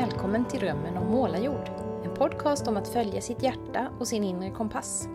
[0.00, 1.68] Välkommen till Drömmen om målarjord.
[2.04, 5.08] En podcast om att följa sitt hjärta och sin inre kompass.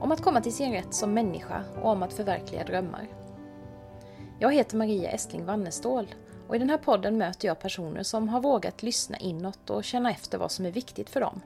[0.00, 3.08] Om att komma till sin rätt som människa och om att förverkliga drömmar.
[4.38, 6.14] Jag heter Maria Estling Wannestål
[6.48, 10.10] och i den här podden möter jag personer som har vågat lyssna inåt och känna
[10.10, 11.40] efter vad som är viktigt för dem.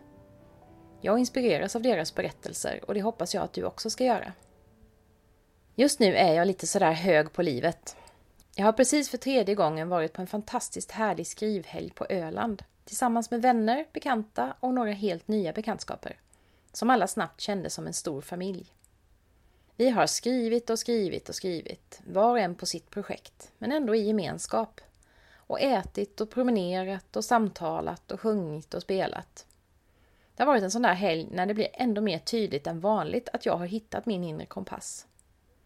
[1.01, 4.33] Jag inspireras av deras berättelser och det hoppas jag att du också ska göra.
[5.75, 7.97] Just nu är jag lite sådär hög på livet.
[8.56, 13.30] Jag har precis för tredje gången varit på en fantastiskt härlig skrivhelg på Öland tillsammans
[13.30, 16.20] med vänner, bekanta och några helt nya bekantskaper
[16.77, 18.66] som alla snabbt kände som en stor familj.
[19.77, 23.95] Vi har skrivit och skrivit och skrivit, var och en på sitt projekt, men ändå
[23.95, 24.80] i gemenskap.
[25.47, 29.47] Och ätit och promenerat och samtalat och sjungit och spelat.
[30.37, 33.28] Det har varit en sån där helg när det blir ändå mer tydligt än vanligt
[33.33, 35.06] att jag har hittat min inre kompass.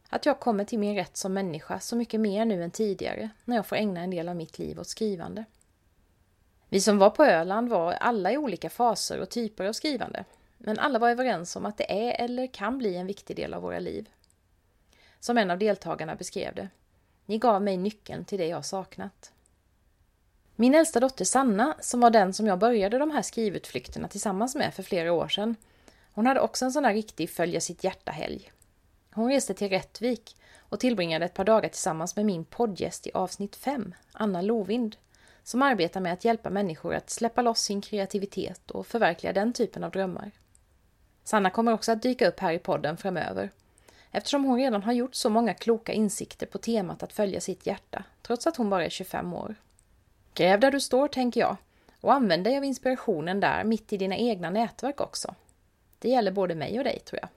[0.08, 3.56] Att jag kommer till min rätt som människa så mycket mer nu än tidigare när
[3.56, 5.44] jag får ägna en del av mitt liv åt skrivande.
[6.68, 10.24] Vi som var på Öland var alla i olika faser och typer av skrivande.
[10.58, 13.62] Men alla var överens om att det är eller kan bli en viktig del av
[13.62, 14.08] våra liv.
[15.20, 16.68] Som en av deltagarna beskrev det.
[17.26, 19.32] Ni gav mig nyckeln till det jag saknat.
[20.56, 24.74] Min äldsta dotter Sanna, som var den som jag började de här skrivutflykterna tillsammans med
[24.74, 25.56] för flera år sedan,
[26.12, 28.52] hon hade också en sån där riktig följa sitt hjärta-helg.
[29.10, 33.56] Hon reste till Rättvik och tillbringade ett par dagar tillsammans med min poddgäst i avsnitt
[33.56, 34.96] 5, Anna Lovind,
[35.48, 39.84] som arbetar med att hjälpa människor att släppa loss sin kreativitet och förverkliga den typen
[39.84, 40.30] av drömmar.
[41.24, 43.50] Sanna kommer också att dyka upp här i podden framöver,
[44.10, 48.04] eftersom hon redan har gjort så många kloka insikter på temat att följa sitt hjärta,
[48.22, 49.54] trots att hon bara är 25 år.
[50.34, 51.56] Gräv där du står, tänker jag,
[52.00, 55.34] och använd dig av inspirationen där mitt i dina egna nätverk också.
[55.98, 57.28] Det gäller både mig och dig, tror jag.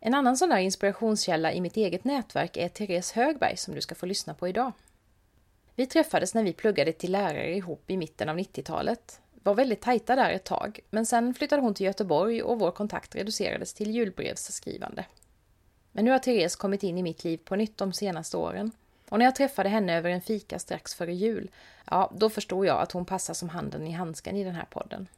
[0.00, 3.94] En annan sån där inspirationskälla i mitt eget nätverk är Therese Högberg som du ska
[3.94, 4.72] få lyssna på idag.
[5.74, 9.20] Vi träffades när vi pluggade till lärare ihop i mitten av 90-talet.
[9.42, 13.14] Var väldigt tajta där ett tag, men sen flyttade hon till Göteborg och vår kontakt
[13.14, 15.04] reducerades till julbrevsskrivande.
[15.92, 18.72] Men nu har Therese kommit in i mitt liv på nytt de senaste åren.
[19.08, 21.50] Och när jag träffade henne över en fika strax före jul,
[21.90, 25.08] ja, då förstod jag att hon passar som handen i handsken i den här podden.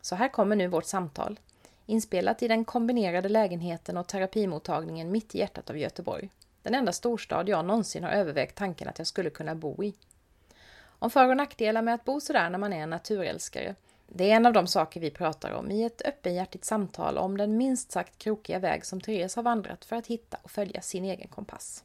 [0.00, 1.38] Så här kommer nu vårt samtal
[1.86, 6.30] inspelat i den kombinerade lägenheten och terapimottagningen mitt i hjärtat av Göteborg.
[6.62, 9.94] Den enda storstad jag någonsin har övervägt tanken att jag skulle kunna bo i.
[10.84, 13.74] Om för och nackdelar med att bo sådär när man är en naturälskare.
[14.06, 17.56] Det är en av de saker vi pratar om i ett öppenhjärtigt samtal om den
[17.56, 21.28] minst sagt krokiga väg som Therese har vandrat för att hitta och följa sin egen
[21.28, 21.84] kompass.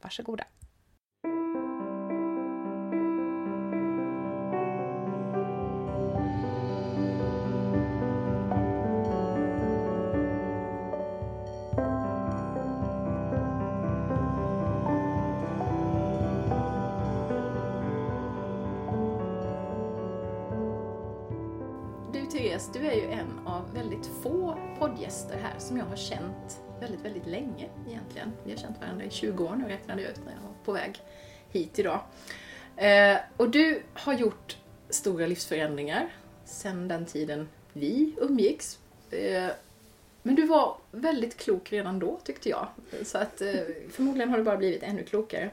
[0.00, 0.44] Varsågoda!
[22.56, 27.04] Mattias, du är ju en av väldigt få poddgäster här som jag har känt väldigt,
[27.04, 28.32] väldigt länge egentligen.
[28.44, 30.72] Vi har känt varandra i 20 år nu räknade jag ut när jag var på
[30.72, 30.98] väg
[31.50, 32.00] hit idag.
[32.76, 34.56] Eh, och du har gjort
[34.90, 36.08] stora livsförändringar
[36.44, 38.78] sedan den tiden vi umgicks.
[39.10, 39.50] Eh,
[40.22, 42.68] men du var väldigt klok redan då tyckte jag.
[43.04, 43.54] Så att eh,
[43.90, 45.50] förmodligen har du bara blivit ännu klokare.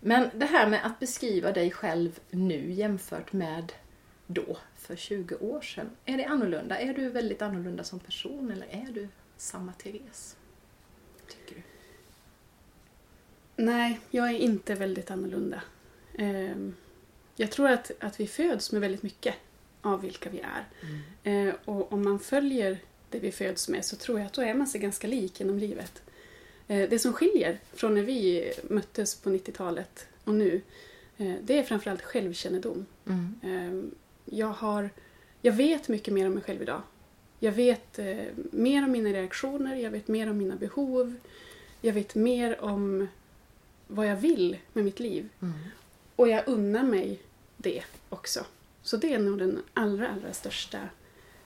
[0.00, 3.72] Men det här med att beskriva dig själv nu jämfört med
[4.26, 5.90] då, för 20 år sedan.
[6.04, 6.78] Är det annorlunda?
[6.78, 10.36] Är du väldigt annorlunda som person eller är du samma Therese?
[11.28, 11.62] Tycker du?
[13.64, 15.62] Nej, jag är inte väldigt annorlunda.
[16.18, 16.74] Ehm,
[17.36, 19.34] jag tror att, att vi föds med väldigt mycket
[19.82, 20.68] av vilka vi är.
[20.82, 21.48] Mm.
[21.48, 22.78] Eh, och om man följer
[23.10, 25.58] det vi föds med så tror jag att då är man sig ganska lik genom
[25.58, 26.02] livet.
[26.68, 30.60] Eh, det som skiljer från när vi möttes på 90-talet och nu,
[31.16, 32.86] det är framförallt självkännedom.
[33.06, 33.94] Mm.
[34.30, 34.90] Jag, har,
[35.42, 36.82] jag vet mycket mer om mig själv idag.
[37.38, 41.16] Jag vet eh, mer om mina reaktioner, jag vet mer om mina behov.
[41.80, 43.08] Jag vet mer om
[43.86, 45.28] vad jag vill med mitt liv.
[45.42, 45.54] Mm.
[46.16, 47.20] Och jag unnar mig
[47.56, 48.44] det också.
[48.82, 50.78] Så det är nog den allra, allra största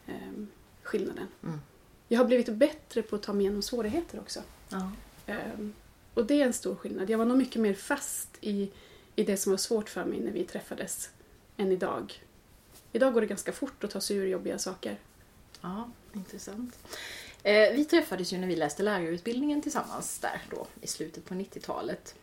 [0.07, 0.45] eh,
[0.83, 1.27] skillnaden.
[1.43, 1.59] Mm.
[2.09, 4.41] Jag har blivit bättre på att ta mig igenom svårigheter också.
[4.69, 4.91] Ja.
[5.27, 5.69] Eh,
[6.15, 7.11] och det är en stor skillnad.
[7.11, 8.71] Jag var nog mycket mer fast i,
[9.17, 11.11] i det som var svårt för mig när vi träffades
[11.57, 12.23] än idag.
[12.95, 14.97] Idag går det ganska fort att ta sig ur jobbiga saker.
[15.61, 16.79] Ja, intressant.
[17.43, 22.15] Eh, vi träffades ju när vi läste lärarutbildningen tillsammans där då i slutet på 90-talet.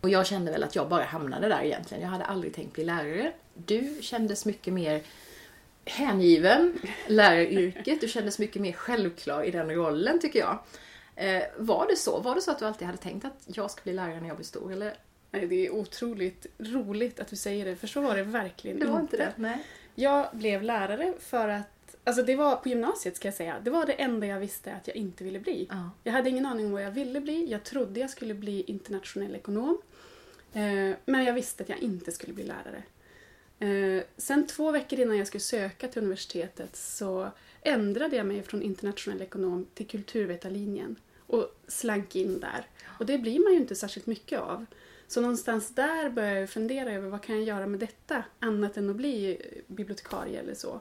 [0.00, 2.02] Och jag kände väl att jag bara hamnade där egentligen.
[2.02, 3.32] Jag hade aldrig tänkt bli lärare.
[3.54, 5.02] Du kändes mycket mer
[5.84, 8.00] hängiven läraryrket.
[8.00, 10.58] Du kändes mycket mer självklar i den rollen tycker jag.
[11.16, 12.20] Eh, var det så?
[12.20, 14.36] Var det så att du alltid hade tänkt att jag ska bli lärare när jag
[14.36, 14.72] blir stor?
[14.72, 14.96] Eller
[15.30, 18.86] Nej, det är otroligt roligt att du säger det, för så var det verkligen Det
[18.86, 19.32] var inte det?
[19.36, 19.64] Nej.
[20.00, 23.86] Jag blev lärare för att, alltså det var på gymnasiet ska jag säga, det var
[23.86, 25.66] det enda jag visste att jag inte ville bli.
[25.70, 25.90] Ja.
[26.04, 29.34] Jag hade ingen aning om vad jag ville bli, jag trodde jag skulle bli internationell
[29.34, 29.78] ekonom.
[30.52, 32.82] Eh, men jag visste att jag inte skulle bli lärare.
[33.58, 37.30] Eh, sen två veckor innan jag skulle söka till universitetet så
[37.62, 42.66] ändrade jag mig från internationell ekonom till kulturvetarlinjen och slank in där.
[42.98, 44.66] Och det blir man ju inte särskilt mycket av.
[45.10, 48.90] Så någonstans där började jag fundera över vad kan jag göra med detta annat än
[48.90, 50.80] att bli bibliotekarie eller så.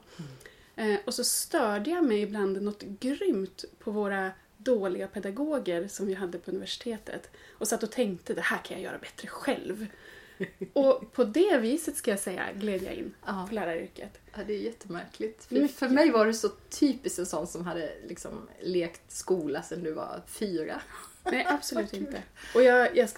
[0.75, 6.13] Eh, och så störde jag mig ibland något grymt på våra dåliga pedagoger som vi
[6.13, 9.87] hade på universitetet och satt och tänkte det här kan jag göra bättre själv.
[10.73, 13.45] Och på det viset ska jag säga gled jag in Ja.
[13.49, 14.19] på läraryrket.
[14.35, 15.45] Ja, det är jättemärkligt.
[15.45, 15.77] För, Mycket.
[15.77, 19.91] för mig var du så typiskt en sån som hade liksom lekt skola sedan du
[19.91, 20.81] var fyra.
[21.23, 22.23] Nej, absolut inte.
[22.55, 23.09] Och jag, jag,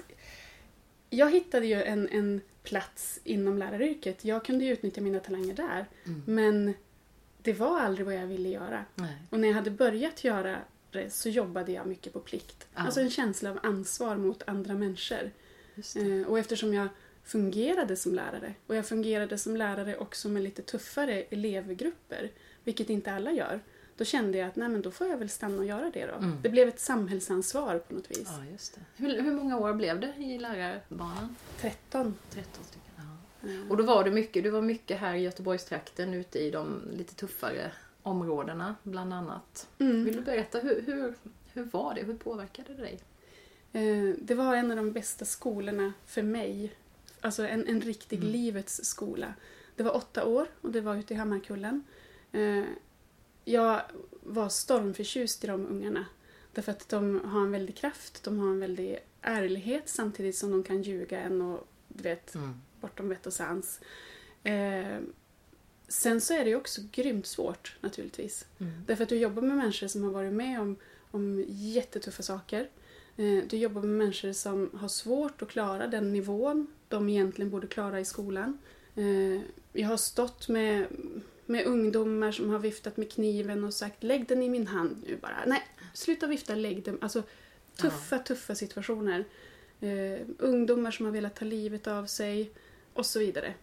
[1.14, 4.26] jag hittade ju en, en plats inom läraryrket.
[4.26, 5.86] Jag kunde ju utnyttja mina talanger där.
[6.06, 6.24] Mm.
[6.26, 6.74] Men
[7.42, 8.86] det var aldrig vad jag ville göra.
[8.96, 9.18] Nej.
[9.30, 10.58] Och när jag hade börjat göra
[10.92, 12.68] det så jobbade jag mycket på plikt.
[12.74, 12.82] Ja.
[12.82, 15.32] Alltså en känsla av ansvar mot andra människor.
[15.96, 16.88] Eh, och eftersom jag
[17.24, 22.32] fungerade som lärare och jag fungerade som lärare också med lite tuffare elevgrupper,
[22.64, 23.60] vilket inte alla gör,
[23.98, 26.14] då kände jag att nej, men då får jag väl stanna och göra det då.
[26.14, 26.38] Mm.
[26.42, 28.28] Det blev ett samhällsansvar på något vis.
[28.38, 28.82] Ja, just det.
[28.96, 31.36] Hur, hur många år blev det i lärarbanan?
[31.60, 32.16] 13.
[32.32, 32.92] 13 stycken.
[33.42, 33.50] Ja.
[33.50, 36.82] Eh, Och då var du mycket, du var mycket här i Göteborgstrakten ute i de
[36.92, 37.72] lite tuffare
[38.04, 39.68] områdena bland annat.
[39.80, 40.04] Mm.
[40.06, 41.14] Vill du berätta, hur, hur,
[41.54, 42.02] hur var det?
[42.04, 43.00] Hur påverkade det dig?
[43.74, 46.74] Eh, Det var en av de bästa skolorna för mig.
[47.22, 48.32] Alltså en, en riktig Mm.
[48.32, 49.34] livets skola.
[49.76, 51.84] Det var åtta år och det var ute i Hammarkullen.
[52.32, 52.64] Eh,
[53.46, 53.82] Jag
[54.24, 56.06] var stormförtjust i de ungarna.
[56.54, 60.64] Därför att de har en väldig kraft, de har en väldig ärlighet samtidigt som de
[60.64, 62.34] kan ljuga en och du vet,
[62.82, 63.80] bortom vett och sans.
[64.44, 65.00] Eh,
[65.88, 68.46] sen så är det ju också grymt svårt naturligtvis.
[68.60, 68.74] Mm.
[68.88, 70.76] Därför att du jobbar med människor som har varit med om,
[71.12, 72.70] om jättetuffa saker.
[73.18, 77.68] Eh, Du jobbar med människor som har svårt att klara den nivån de egentligen borde
[77.68, 78.58] klara i skolan.
[78.96, 79.42] Eh,
[79.74, 80.86] Jag har stått med,
[81.52, 85.18] med ungdomar som har viftat med kniven och sagt lägg den i min hand nu
[85.22, 85.38] bara.
[85.48, 85.64] Nej,
[85.94, 86.98] sluta vifta, lägg den.
[87.02, 87.24] Alltså
[87.76, 89.24] tuffa, tuffa situationer.
[89.82, 92.52] Eh, ungdomar som har velat ta livet av sig
[92.94, 93.54] och så vidare.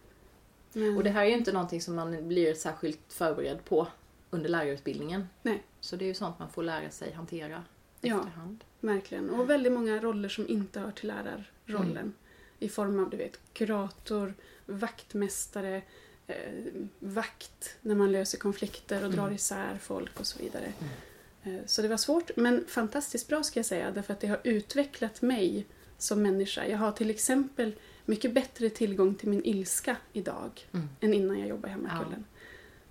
[0.73, 3.87] Men, Och det här är ju inte någonting som man blir särskilt förberedd på
[4.29, 5.27] under lärarutbildningen.
[5.41, 5.63] Nej.
[5.79, 7.63] Så det är ju sånt man får lära sig hantera
[8.01, 8.17] Ja.
[8.17, 8.63] efterhand.
[8.79, 9.29] Verkligen.
[9.29, 11.97] Och väldigt många roller som inte hör till lärarrollen.
[11.97, 12.13] Mm.
[12.59, 14.33] I form av du vet, kurator,
[14.65, 15.81] vaktmästare,
[16.99, 19.35] vakt när man löser konflikter och drar Mm.
[19.35, 20.73] isär folk och så vidare.
[21.43, 23.91] Eh, så det var svårt, men fantastiskt bra ska jag säga.
[23.91, 25.65] Därför att det har utvecklat mig
[25.97, 26.65] som människa.
[26.65, 30.89] Jag har till exempel mycket bättre tillgång till min ilska idag Mm.
[31.01, 32.25] än innan jag jobbade i Hammarkullen.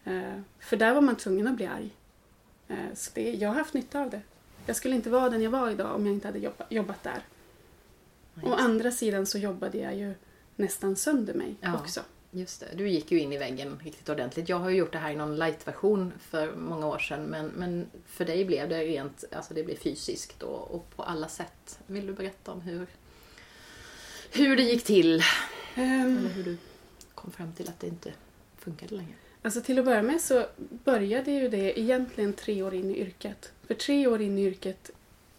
[0.04, 1.90] Eh, för där var man tvungen att bli arg.
[2.68, 4.20] Eh, så det, jag har haft nytta av det.
[4.66, 7.22] Jag skulle inte vara den jag var idag om jag inte hade jobba, jobbat där.
[8.34, 10.14] Ja, Å andra sidan så jobbade jag ju
[10.56, 11.74] nästan sönder mig Ja.
[11.80, 12.00] också.
[12.30, 14.48] Just det, du gick ju in i väggen riktigt ordentligt.
[14.48, 17.86] Jag har ju gjort det här i någon light-version för många år sedan men, men
[18.06, 21.78] för dig blev det rent, alltså det blev fysiskt och, och på alla sätt.
[21.86, 22.86] Vill du berätta om hur,
[24.32, 25.22] hur det gick till?
[25.74, 26.56] Ehm, Eller hur du
[27.14, 28.12] kom fram till att det inte
[28.58, 29.14] funkade längre?
[29.42, 30.46] Alltså till att börja med så
[30.84, 33.52] började ju det egentligen tre år in i yrket.
[33.66, 34.90] För tre år in i yrket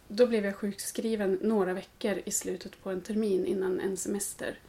[0.08, 4.60] då blev jag sjukskriven några veckor i slutet på en termin innan en semester.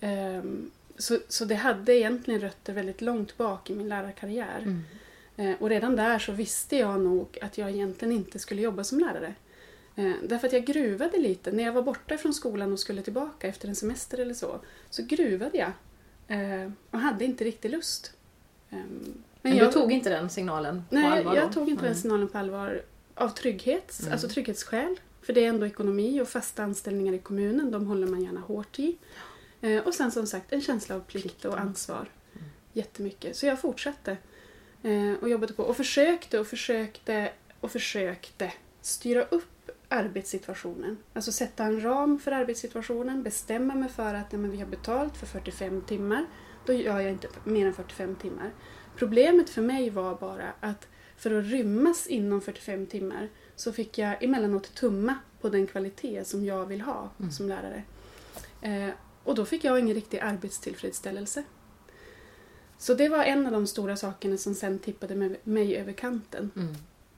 [0.00, 4.58] Ehm, så, så det hade egentligen rötter väldigt långt bak i min lärarkarriär.
[4.62, 4.82] Mm.
[5.36, 8.98] Eh, och redan där så visste jag nog att jag egentligen inte skulle jobba som
[9.00, 9.34] lärare.
[9.96, 11.52] Eh, därför att jag gruvade lite.
[11.52, 15.02] När jag var borta från skolan och skulle tillbaka efter en semester eller så, så
[15.02, 15.70] gruvade jag.
[16.28, 18.12] Eh, och hade inte riktigt lust.
[18.70, 18.78] Eh,
[19.42, 21.52] Men, jag, du tog inte den signalen på Nej, allvar jag då?
[21.52, 22.02] tog inte den Mm.
[22.02, 22.82] signalen på allvar.
[23.14, 24.12] Av trygghet, Mm.
[24.12, 24.96] alltså trygghetsskäl.
[25.22, 28.78] För det är ändå ekonomi och fasta anställningar i kommunen, de håller man gärna hårt
[28.78, 28.96] i.
[29.62, 32.08] Eh, och sen som sagt en känsla av plikt och ansvar.
[32.32, 32.44] Mm.
[32.72, 33.36] Jättemycket.
[33.36, 34.16] Så jag fortsatte.
[34.82, 40.98] Eh, och jobbade på och försökte och försökte och försökte styra upp arbetssituationen.
[41.12, 45.26] Alltså sätta en ram för arbetssituationen, bestämma mig för att men vi har betalt för
[45.26, 46.26] 45 timmar.
[46.66, 48.50] Då gör jag inte mer än 45 timmar.
[48.96, 54.22] Problemet för mig var bara att för att rymmas inom 45 timmar så fick jag
[54.24, 57.32] emellanåt tumma på den kvalitet som jag vill ha Mm.
[57.32, 57.82] som lärare.
[58.60, 58.88] Eh,
[59.24, 61.44] och då fick jag ingen riktig arbetstillfredsställelse.
[62.78, 66.50] Så det var en av de stora sakerna som sen tippade mig- över kanten.
[66.56, 66.74] Mm.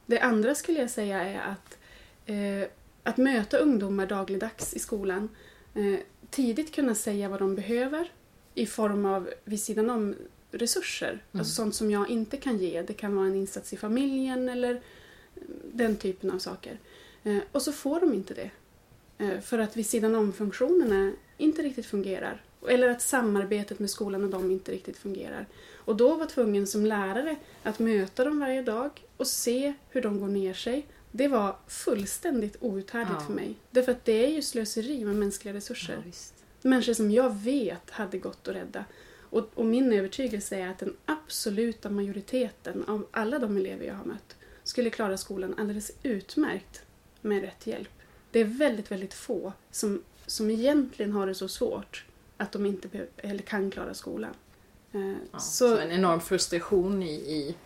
[0.07, 1.79] Det andra skulle jag säga är att,
[2.27, 2.69] eh,
[3.03, 5.29] att möta ungdomar dagligdags i skolan.
[5.75, 5.99] Eh,
[6.31, 8.13] tidigt kunna säga vad de behöver
[8.55, 10.15] i form av vid sidan om
[10.51, 11.11] resurser.
[11.11, 11.21] Mm.
[11.41, 12.83] Alltså sånt som jag inte kan ge.
[12.83, 14.83] Det kan vara en insats i familjen eller
[15.73, 16.79] den typen av saker.
[17.23, 18.51] Eh, och så får de inte det.
[19.19, 22.43] Eh, för att vid sidan om-funktionerna inte riktigt fungerar.
[22.69, 25.47] Eller att samarbetet med skolan och dem inte riktigt fungerar.
[25.75, 30.21] Och då var tvungen som lärare att möta dem varje dag och se hur de
[30.21, 30.87] går ner sig.
[31.13, 33.27] Det var fullständigt outhärdligt Ja.
[33.27, 33.55] för mig.
[33.71, 36.03] Därför att det är ju slöseri med mänskliga resurser.
[36.07, 36.13] Ja.
[36.69, 38.85] Människor som jag vet hade gått att rädda.
[39.21, 44.05] Och, och min övertygelse är att den absoluta majoriteten av alla de elever jag har
[44.05, 46.83] mött skulle klara skolan alldeles utmärkt
[47.21, 47.94] med rätt hjälp.
[48.35, 52.05] Det är väldigt, väldigt få som, som egentligen har det så svårt
[52.37, 54.35] att de inte eller kan klara skolan.
[54.93, 57.57] Eh, Ja, så, så en enorm frustration i, i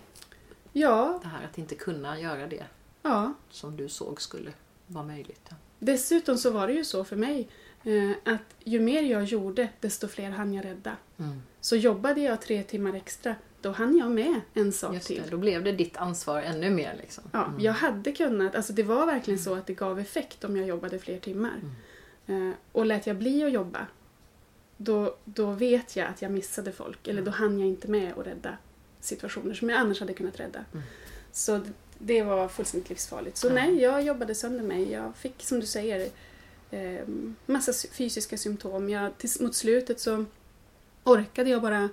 [0.72, 2.64] ja, det här att inte kunna göra det
[3.02, 3.34] ja.
[3.50, 4.52] som du såg skulle
[4.86, 5.46] vara möjligt.
[5.48, 5.56] Ja.
[5.78, 7.48] Dessutom så var det ju så för mig
[7.84, 10.96] eh, att ju mer jag gjorde desto fler hann jag rädda.
[11.18, 11.42] Mm.
[11.60, 15.22] Så jobbade jag tre timmar extra, då hann jag med en sak Just till.
[15.22, 16.96] det, då blev det ditt ansvar ännu mer.
[17.00, 17.24] Liksom.
[17.32, 17.60] Ja, Mm.
[17.60, 20.98] Jag hade kunnat, alltså det var verkligen så att det gav effekt om jag jobbade
[20.98, 21.60] fler timmar.
[22.26, 22.48] Mm.
[22.50, 23.86] Eh, och lät jag bli att jobba,
[24.76, 27.08] då, då vet jag att jag missade folk.
[27.08, 28.56] Eller då hann jag inte med att rädda
[29.00, 30.64] situationer som jag annars hade kunnat rädda.
[30.72, 30.84] Mm.
[31.32, 31.60] Så
[31.98, 33.36] det var fullständigt livsfarligt.
[33.36, 34.92] Så nej, jag jobbade sönder mig.
[34.92, 36.08] Jag fick, som du säger,
[36.70, 37.00] eh,
[37.46, 38.90] massa fysiska symptom.
[38.90, 40.24] Jag, till, mot slutet så
[41.04, 41.88] orkade jag bara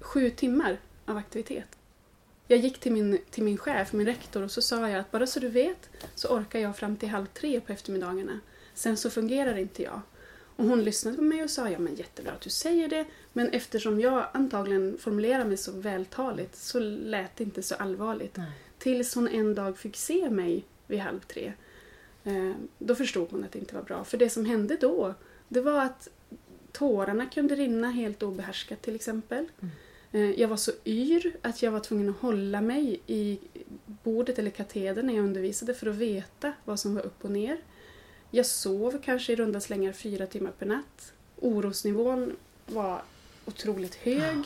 [0.00, 1.78] sju timmar av aktivitet.
[2.46, 5.26] Jag gick till min, till min chef, min rektor, och så sa jag att bara
[5.26, 8.40] så du vet så orkar jag fram till halv tre på eftermiddagarna.
[8.74, 10.00] Sen så fungerar inte jag.
[10.56, 13.48] Och hon lyssnade på mig och sa ja men jättebra att du säger det men
[13.48, 18.36] eftersom jag antagligen formulerar mig så vältaligt så lät det inte så allvarligt.
[18.36, 18.50] Nej.
[18.78, 21.52] Tills hon en dag fick se mig vid halv tre.
[22.24, 24.04] Eh, då förstod hon att det inte var bra.
[24.04, 25.14] För det som hände då,
[25.48, 26.08] det var att
[26.72, 29.46] tårarna kunde rinna helt obehärskat till exempel.
[29.62, 29.68] Eh,
[30.10, 33.38] jag var så yr att jag var tvungen att hålla mig i
[33.86, 37.56] bordet eller katedern när jag undervisade för att veta vad som var upp och ner.
[38.30, 41.12] Jag sov kanske i runda slängar fyra timmar per natt.
[41.36, 42.36] Orosnivån
[42.66, 43.02] var
[43.44, 44.38] otroligt hög.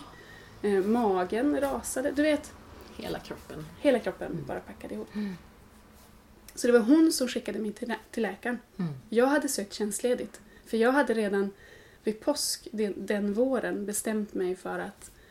[0.62, 2.10] Eh, magen rasade.
[2.10, 2.52] Du vet,
[2.96, 3.66] Hela kroppen.
[3.80, 5.08] Hela kroppen bara packade ihop.
[6.54, 8.58] Så det var hon som skickade mig till, lä- till läkaren.
[8.78, 8.92] Mm.
[9.08, 10.40] Jag hade sökt tjänstledigt.
[10.66, 11.50] För jag hade redan
[12.04, 15.21] vid påsk den, den våren bestämt mig för att eh,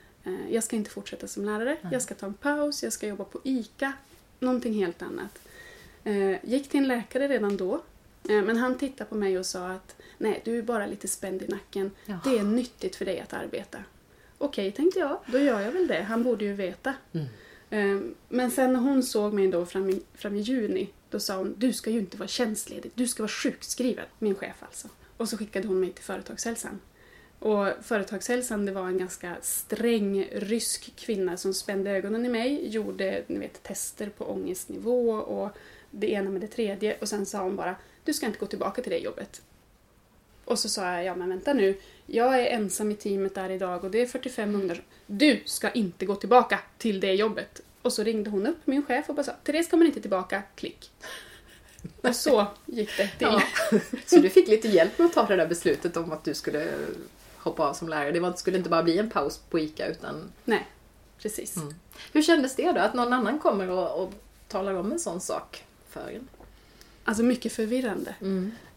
[0.49, 1.77] jag ska inte fortsätta som lärare.
[1.81, 1.93] Nej.
[1.93, 3.93] Jag ska ta en paus, jag ska jobba på ICA.
[4.39, 5.39] Någonting helt annat.
[6.03, 7.81] Eh, gick till en läkare redan då.
[8.29, 11.41] Eh, men han tittade på mig och sa att nej, du är bara lite spänd
[11.41, 11.91] i nacken.
[12.05, 12.19] Ja.
[12.23, 13.77] Det är nyttigt för dig att arbeta.
[14.37, 15.17] Okej, tänkte jag.
[15.27, 16.01] Då gör jag väl det.
[16.01, 16.93] Han borde ju veta.
[17.11, 17.27] Mm.
[17.69, 21.37] Eh, Men sen när hon såg mig då fram i, fram i juni, då sa
[21.37, 24.05] hon du ska ju inte vara tjänstledig, du ska vara sjukskriven.
[24.19, 24.87] Min chef alltså.
[25.17, 26.79] Och så skickade hon mig till företagshälsan.
[27.41, 33.23] Och företagshälsan det var en ganska sträng rysk kvinna som spände ögonen i mig, gjorde
[33.27, 35.49] ni vet, tester på ångestnivå och
[35.91, 38.81] det ena med det tredje och sen sa hon bara du ska inte gå tillbaka
[38.81, 39.41] till det jobbet.
[40.45, 43.83] Och så sa jag, ja men vänta nu, jag är ensam i teamet där idag
[43.83, 44.83] och det är 45 ungdomar.
[45.07, 47.61] Du ska inte gå tillbaka till det jobbet.
[47.81, 50.91] Och så ringde hon upp min chef och bara sa, Therese kommer inte tillbaka, klick.
[52.01, 53.27] Och så gick det till.
[53.31, 53.41] Ja.
[54.05, 56.67] Så du fick lite hjälp med att ta det där beslutet om att du skulle
[57.43, 58.11] hoppa av som lärare.
[58.11, 60.31] Det var, skulle inte bara bli en paus på ICA utan...
[60.45, 60.67] Nej,
[61.17, 61.57] precis.
[61.57, 61.73] Mm.
[62.13, 62.79] Hur kändes det då?
[62.79, 64.13] Att någon annan kommer och, och
[64.47, 66.27] talar om en sån sak för en?
[67.03, 68.15] Alltså mycket förvirrande.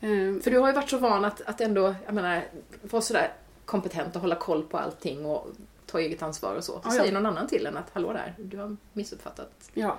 [0.00, 2.44] Ehm, För du har ju varit så van att, att ändå, jag menar,
[2.82, 3.32] vara sådär
[3.64, 5.46] kompetent och hålla koll på allting och
[5.86, 6.72] ta eget ansvar och så.
[6.72, 7.00] Så Ja, ja.
[7.00, 9.98] säger någon annan till en att hallå där, du har missuppfattat ja.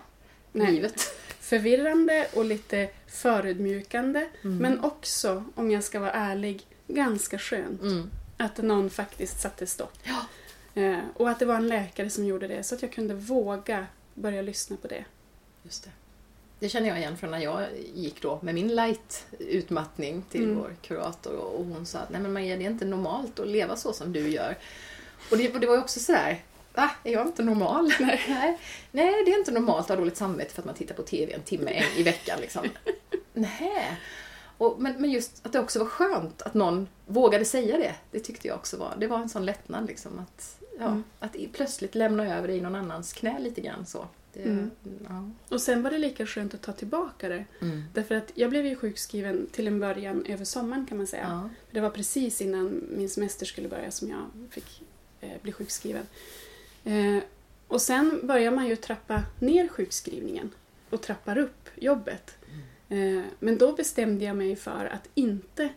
[0.51, 0.71] Nej.
[0.71, 1.01] livet.
[1.39, 4.27] Förvirrande och lite förödmjukande.
[4.43, 4.57] Mm.
[4.57, 7.81] Men också, om jag ska vara ärlig, ganska skönt.
[7.81, 8.09] Mm.
[8.37, 9.93] Att någon faktiskt satte stopp.
[10.03, 10.25] Ja.
[10.81, 13.87] Eh, och att det var en läkare som gjorde det, så att jag kunde våga
[14.13, 15.05] börja lyssna på det.
[15.63, 15.89] Just det.
[16.59, 20.57] Det känner jag igen från när jag gick då med min light utmattning till Mm.
[20.57, 23.75] vår kurator och hon sa att nej men Maria det är inte normalt att leva
[23.75, 24.57] så som du gör.
[25.31, 26.91] Och det, och det var ju också sådär, va?
[27.03, 27.93] Är jag inte normal?
[27.99, 28.59] Nej.
[28.91, 31.33] nej, det är inte normalt att ha dåligt samvete för att man tittar på TV
[31.33, 32.65] en timme en, i veckan liksom.
[33.33, 33.97] nej.
[34.57, 38.19] Och, men, men just att det också var skönt att någon vågade säga det, det
[38.19, 41.03] tyckte jag också var, det var en sån lättnad liksom att, ja, Mm.
[41.19, 44.07] att plötsligt lämna över det i någon annans knä lite grann så.
[44.33, 44.71] Det, Mm.
[45.09, 45.29] ja.
[45.49, 47.45] Och sen var det lika skönt att ta tillbaka det.
[47.61, 47.83] Mm.
[47.93, 51.27] Därför att jag blev ju sjukskriven till en början över sommaren kan man säga.
[51.29, 51.49] Ja.
[51.71, 54.19] Det var precis innan min semester skulle börja som jag
[54.51, 54.83] fick
[55.21, 56.05] eh, bli sjukskriven.
[56.83, 57.17] Eh,
[57.67, 60.51] och sen börjar man ju trappa ner sjukskrivningen
[60.89, 62.35] och trappar upp jobbet.
[62.41, 62.57] Eh,
[63.39, 65.69] men då bestämde jag mig för att inte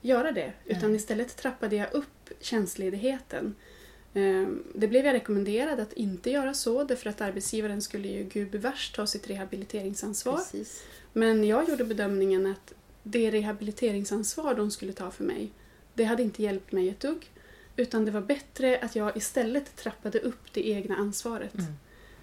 [0.00, 0.52] göra det.
[0.64, 0.96] Utan Nej.
[0.96, 3.54] istället trappade jag upp tjänstledigheten.
[4.14, 8.92] Eh, Det blev jag rekommenderad att inte göra så därför att arbetsgivaren skulle ju gubevars
[8.92, 10.36] ta sitt rehabiliteringsansvar.
[10.36, 10.82] Precis.
[11.12, 15.52] Men jag gjorde bedömningen att det rehabiliteringsansvar de skulle ta för mig,
[15.94, 17.30] det hade inte hjälpt mig ett dugg.
[17.76, 21.54] Utan det var bättre att jag istället trappade upp det egna ansvaret.
[21.54, 21.72] Mm.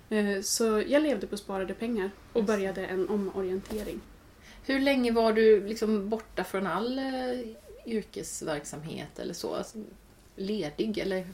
[0.10, 4.02] Eh, Så jag levde på sparade pengar och började en omorientering.
[4.66, 7.06] Hur länge var du liksom borta från all eh,
[7.86, 9.56] yrkesverksamhet eller så?
[9.56, 9.78] Alltså,
[10.36, 11.28] ledig eller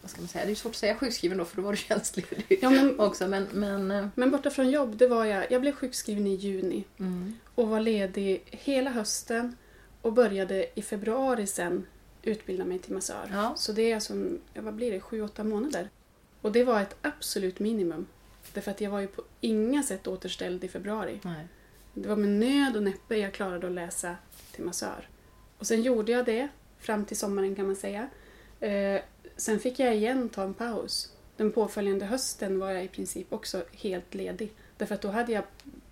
[0.00, 0.44] vad ska man säga?
[0.44, 3.28] Det är svårt att säga sjukskriven då för då var du tjänstledig Ja, men, också.
[3.28, 5.52] Men, men eh, men borta från jobb, det var jag.
[5.52, 7.34] Jag blev sjukskriven i juni mm.
[7.54, 9.56] och var ledig hela hösten
[10.02, 11.86] och började i februari sen
[12.22, 13.28] utbilda mig till massör.
[13.32, 13.54] Ja.
[13.56, 14.14] Så det är alltså,
[14.54, 15.88] vad blir det, sju, åtta månader.
[16.40, 18.06] Och det var ett absolut minimum.
[18.54, 21.20] Därför att jag var ju på inga sätt återställd i februari.
[21.22, 21.46] Nej.
[21.94, 24.16] Det var med nöd och näppe jag klarade att läsa
[24.52, 25.08] till massör.
[25.58, 28.08] Och sen gjorde jag det fram till sommaren kan man säga.
[28.60, 29.00] Eh,
[29.36, 31.12] sen fick jag igen ta en paus.
[31.36, 34.52] Den påföljande hösten var jag i princip också helt ledig.
[34.76, 35.44] Därför att då hade jag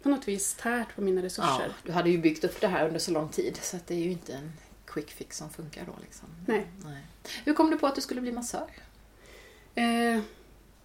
[0.03, 1.73] på något vis tärt på mina Ja, resurser.
[1.85, 4.11] du hade ju byggt upp det här under så lång tid så det är ju
[4.11, 4.53] inte en
[4.87, 5.93] quick fix som funkar då.
[6.03, 6.29] Liksom.
[6.47, 6.67] Nej.
[7.45, 8.71] Hur kom du på att du skulle bli massör?
[9.75, 10.21] Eh,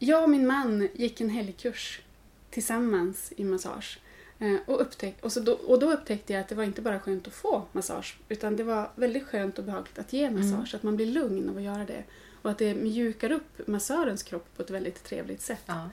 [0.06, 2.02] jag och min man gick en helgkurs
[2.50, 4.00] tillsammans i massage.
[4.40, 7.00] Eh, och, upptäck, och, så då, och då upptäckte jag att det var inte bara
[7.00, 10.76] skönt att få massage utan det var väldigt skönt och behagligt att ge massage.
[10.76, 12.04] Att man blir lugn av att göra det.
[12.42, 15.64] Och att det mjukar upp massörens kropp på ett väldigt trevligt sätt.
[15.66, 15.90] Ja.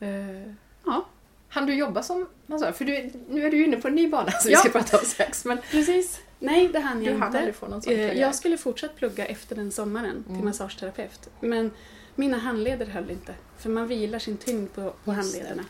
[0.00, 0.52] Eh,
[0.84, 1.06] ja,
[1.48, 2.72] Han du jobba som massör?
[2.72, 4.60] För du, nu är du inne på en ny bana som Ja.
[4.64, 5.44] vi ska prata om strax.
[5.44, 6.20] Men precis.
[6.38, 7.38] Nej, det hann du jag hann inte.
[7.38, 8.12] aldrig få någon sån Eh.
[8.20, 10.44] Jag skulle fortsatt plugga efter den sommaren till Mm.
[10.44, 11.28] massageterapeut.
[11.40, 11.70] Men
[12.16, 13.34] mina handleder höll inte.
[13.58, 15.38] För man vilar sin tyngd på, på Just det.
[15.48, 15.64] handlederna.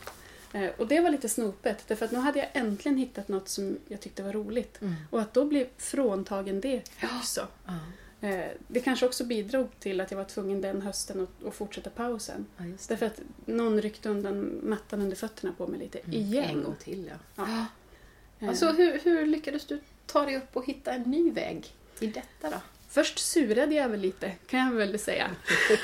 [0.53, 1.83] Eh, Och det var lite snopet.
[1.87, 4.81] Därför att nu hade jag äntligen hittat något som jag tyckte var roligt.
[4.81, 4.93] Mm.
[5.09, 6.81] Och att då bli fråntagen det
[7.19, 7.47] också.
[7.65, 7.73] Ja.
[8.27, 12.45] Eh, Det kanske också bidrog till att jag var tvungen den hösten att, fortsätta pausen.
[12.57, 12.63] Ja.
[12.87, 15.99] Därför att någon ryckte undan mattan under fötterna på mig lite.
[15.99, 16.13] Mm.
[16.13, 16.43] Igen.
[16.43, 17.43] En gång till ja.
[17.45, 17.65] Ja.
[18.39, 22.07] Eh, Alltså, hur, hur lyckades du ta dig upp och hitta en ny väg i
[22.07, 22.57] detta då?
[22.97, 25.29] Först surade jag väl lite, kan jag väl säga.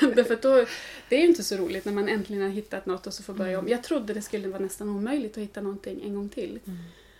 [0.00, 0.66] Därför då,
[1.08, 3.34] det är ju inte så roligt när man äntligen har hittat något och så får
[3.34, 3.68] börja om.
[3.68, 6.60] Jag trodde det skulle vara nästan omöjligt att hitta någonting en gång till.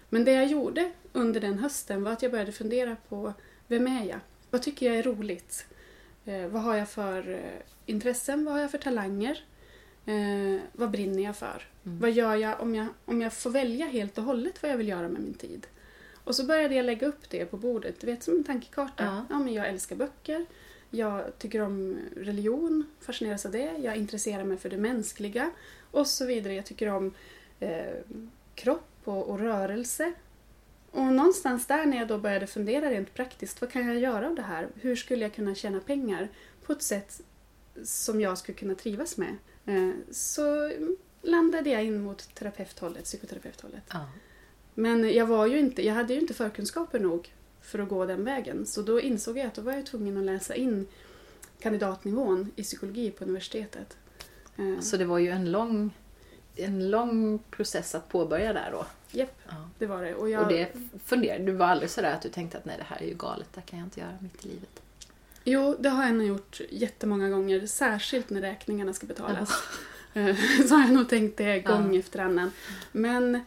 [0.09, 3.33] Men det jag gjorde under den hösten var att jag började fundera på
[3.67, 4.21] vem är jag?
[4.51, 5.67] Vad tycker jag är roligt?
[6.25, 8.45] Eh, vad har jag för eh, intressen?
[8.45, 9.45] Vad har jag för talanger?
[10.07, 11.67] Eh, vad brinner jag för?
[11.85, 11.99] Mm.
[11.99, 14.89] Vad gör jag om, jag om jag får välja helt och hållet vad jag vill
[14.89, 15.67] göra med min tid?
[16.25, 19.05] Och så började jag lägga upp det på bordet, du vet som en tankekarta.
[19.05, 19.27] Ja.
[19.31, 19.39] Ja.
[19.39, 20.47] men jag älskar böcker,
[20.91, 25.51] jag tycker om religion, fascineras av det, jag intresserar mig för det mänskliga
[25.91, 26.55] och så vidare.
[26.55, 27.15] Jag tycker om
[27.61, 27.95] eh,
[28.55, 30.13] kropp och, och rörelse.
[30.91, 34.35] Och någonstans där när jag då började fundera rent praktiskt, vad kan jag göra av
[34.35, 34.69] det här?
[34.75, 36.29] Hur skulle jag kunna tjäna pengar
[36.63, 37.21] på ett sätt
[37.85, 39.37] som jag skulle kunna trivas med?
[39.67, 40.73] Eh, så
[41.23, 43.85] landade jag in mot terapeuthållet, psykoterapeuthållet.
[43.91, 44.07] Ja.
[44.75, 47.33] Men jag, var ju inte, jag hade ju inte förkunskaper nog
[47.63, 48.67] för att gå den vägen.
[48.67, 50.87] Så då insåg jag att då var jag tvungen att läsa in
[51.61, 53.97] kandidatnivån i psykologi på universitetet.
[54.57, 55.91] Eh, Så det var ju en lång,
[56.57, 58.87] en lång process att påbörja där då.
[59.11, 59.55] Japp, Ja.
[59.79, 60.15] det var det.
[60.15, 60.69] Och jag, Och det
[61.05, 63.49] funderade, du var aldrig sådär att du tänkte att nej det här är ju galet,
[63.55, 64.81] det kan jag inte göra mitt i livet.
[65.45, 67.67] Jo, det har jag nog gjort jättemånga gånger.
[67.67, 69.51] Särskilt när räkningarna ska betalas.
[70.15, 70.37] Eh,
[70.69, 72.01] så har jag nog tänkt det gång Ja.
[72.01, 72.51] efter annan.
[72.93, 73.41] Men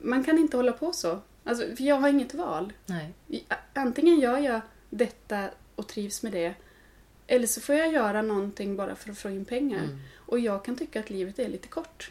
[0.00, 1.18] man kan inte hålla på så.
[1.44, 2.72] Alltså, för jag har inget val.
[2.86, 3.14] Nej.
[3.74, 4.60] Antingen gör jag
[4.90, 6.54] detta och trivs med det.
[7.26, 9.84] Eller så får jag göra någonting bara för att få in pengar.
[9.84, 9.98] Mm.
[10.16, 12.10] Och jag kan tycka att livet är lite kort.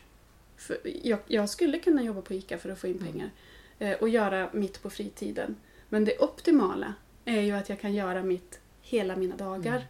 [1.03, 3.11] Jag, jag skulle kunna jobba på ICA för att få in Mm.
[3.11, 3.29] pengar.
[3.79, 5.55] Eh, och göra mitt på fritiden.
[5.89, 6.93] Men det optimala
[7.25, 9.71] är ju att jag kan göra mitt hela mina dagar.
[9.75, 9.83] Mm.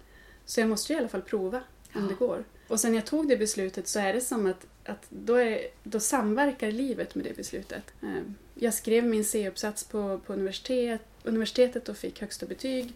[0.45, 1.57] Så jag måste ju i alla fall prova
[1.95, 2.09] om Ja.
[2.09, 2.43] det går.
[2.67, 5.99] Och sen jag tog det beslutet så är det som att, att då, är, då
[5.99, 7.83] samverkar livet med det beslutet.
[8.03, 8.09] Eh,
[8.55, 12.93] Jag skrev min C-uppsats på, på universitet, universitetet och fick högsta betyg.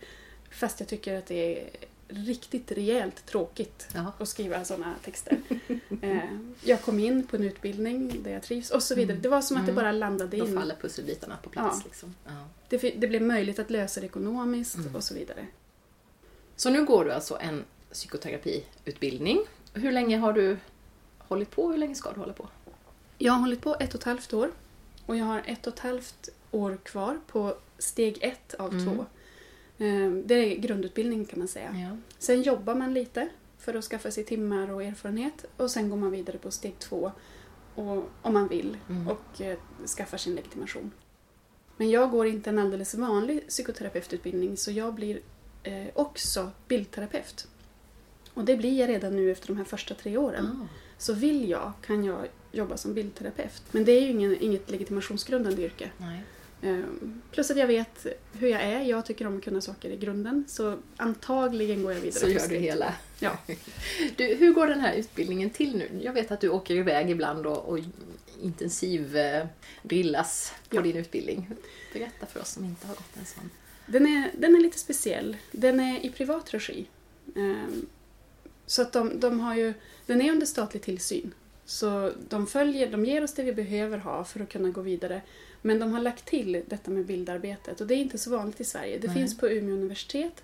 [0.51, 1.69] Fast jag tycker att det är
[2.08, 4.13] riktigt rejält tråkigt Ja.
[4.19, 5.38] att skriva sådana texter.
[6.01, 6.19] Eh,
[6.63, 9.12] Jag kom in på en utbildning där jag trivs och så vidare.
[9.13, 9.21] Mm.
[9.21, 9.84] Det var som att det Mm.
[9.84, 10.56] bara landade Då in.
[10.58, 11.77] faller pusselbitarna på plats.
[11.79, 11.84] Ja.
[11.86, 12.15] Liksom.
[12.25, 12.47] Ja.
[12.69, 14.95] Det, det blev möjligt att lösa det ekonomiskt Mm.
[14.95, 15.47] och så vidare.
[16.56, 19.39] Så nu går du alltså en psykoterapiutbildning.
[19.73, 20.58] Hur länge har du
[21.27, 21.71] hållit på?
[21.71, 22.47] Hur länge ska du hålla på?
[23.17, 24.51] Jag har hållit på ett och ett halvt år
[25.05, 28.86] och jag har ett och ett halvt år kvar på steg ett av Mm.
[28.86, 29.05] två.
[29.86, 31.75] Eh, Det är grundutbildning kan man säga.
[31.91, 31.97] Ja.
[32.19, 36.12] Sen jobbar man lite för att skaffa sig timmar och erfarenhet och sen går man
[36.12, 37.12] vidare på steg två
[37.75, 39.07] och, om man vill Mm.
[39.07, 39.57] och eh,
[39.97, 40.91] skaffar sin legitimation.
[41.77, 45.19] Men jag går inte en alldeles vanlig psykoterapeututbildning så jag blir
[45.63, 47.47] eh, också bildterapeut.
[48.33, 50.45] Och det blir jag redan nu efter de här första tre åren.
[50.63, 50.67] Ah.
[51.04, 53.62] Så vill jag kan jag jobba som bildterapeut.
[53.72, 55.92] Men det är ju ingen, inget legitimationsgrundande yrke.
[55.98, 56.20] Nej.
[56.62, 58.80] Ehm, Plus att jag vet hur jag är.
[58.82, 60.46] Jag tycker om att kunna saker i grunden.
[60.48, 62.20] Så antagligen går jag vidare.
[62.20, 62.94] Så gör du hela.
[63.20, 63.38] Ja.
[64.16, 65.89] Du, hur går den här utbildningen till nu?
[66.04, 67.80] Jag vet att du åker iväg ibland och, och
[68.42, 69.46] intensiv eh,
[69.84, 70.82] drillas på Ja.
[70.82, 71.50] din utbildning.
[71.94, 73.50] Berätta för oss som inte har gått en sån.
[73.86, 75.38] Den är, den är lite speciell.
[75.52, 76.86] Den är i privat regi.
[77.36, 77.86] Ehm,
[78.66, 79.74] Så att de, de har ju,
[80.06, 81.34] den är under statlig tillsyn.
[81.66, 85.22] Så de, följer, de ger oss det vi behöver ha för att kunna gå vidare.
[85.62, 88.63] Men de har lagt till detta med bildarbetet och det är inte så vanligt i
[88.63, 88.98] Sverige.
[89.00, 89.16] Det Nej.
[89.16, 90.44] finns på Umeå universitet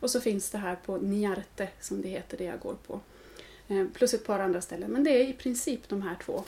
[0.00, 3.00] och så finns det här på Niarte som det heter, det jag går på.
[3.68, 6.44] Eh, Plus ett par andra ställen, men det är i princip de här två.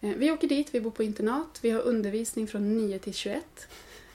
[0.00, 3.68] Eh, Vi åker dit, vi bor på internat, vi har undervisning från 9 till 21.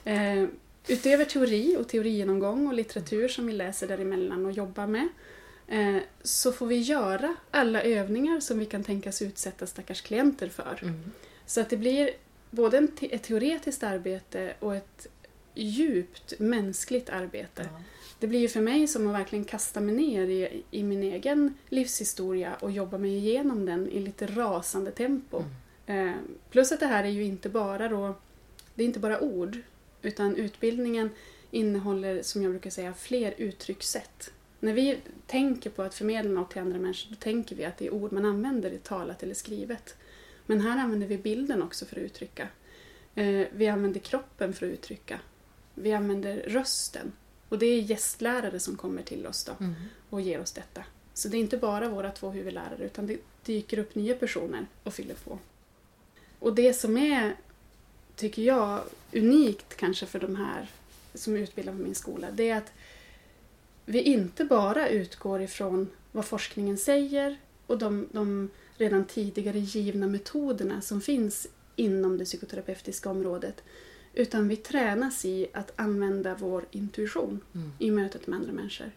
[0.04, 0.46] Eh,
[0.90, 5.08] Utöver teori och teorigenomgång och litteratur som vi läser däremellan och jobbar med
[6.24, 10.80] så får vi göra alla övningar som vi kan tänkas utsätta stackars klienter för.
[10.82, 11.12] Mm.
[11.46, 12.10] Så att det blir
[12.50, 15.08] både en te- ett teoretiskt arbete och ett
[15.54, 17.70] djupt mänskligt arbete.
[17.74, 17.82] Ja.
[18.20, 21.54] Det blir ju för mig som att verkligen kasta mig ner i, i min egen
[21.70, 25.44] livshistoria och jobba mig igenom den i lite rasande tempo.
[25.88, 26.08] Mm.
[26.08, 26.16] Eh,
[26.50, 28.16] plus att det här är ju inte bara då,
[28.76, 29.58] det är inte bara ord,
[30.02, 31.10] utan utbildningen
[31.52, 34.32] innehåller, som jag brukar säga, fler uttryckssätt.
[34.60, 37.86] När vi tänker på att förmedla något till andra människor, då tänker vi att det
[37.88, 39.96] är ord man använder i talat eller skrivet.
[40.46, 42.48] Men här använder vi bilden också för att uttrycka.
[43.16, 45.20] Eh, vi använder kroppen för att uttrycka.
[45.76, 47.12] Vi använder rösten.
[47.50, 49.74] Och det är gästlärare som kommer till oss då Mm.
[50.10, 50.84] och ger oss detta.
[51.14, 54.94] Så det är inte bara våra två huvudlärare utan det dyker upp nya personer och
[54.94, 55.40] fyller på.
[56.40, 57.36] Och det som är,
[58.16, 58.82] tycker jag,
[59.14, 60.68] unikt kanske för de här
[61.14, 62.72] som är utbildade på min skola, det är att
[63.90, 70.82] vi inte bara utgår ifrån vad forskningen säger och de, de redan tidigare givna metoderna
[70.82, 73.64] som finns inom det psykoterapeutiska området,
[74.14, 77.72] utan vi tränas i att använda vår intuition Mm.
[77.80, 78.92] i mötet med andra människor.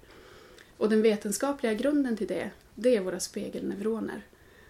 [0.76, 4.26] Och den vetenskapliga grunden till det, det är våra spegelneuroner.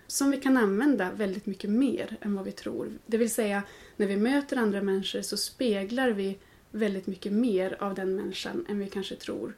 [0.07, 2.89] Som vi kan använda väldigt mycket mer än vad vi tror.
[3.07, 3.63] Det vill säga,
[3.97, 6.39] när vi möter andra människor så speglar vi
[6.71, 9.55] väldigt mycket mer av den människan än vi kanske tror.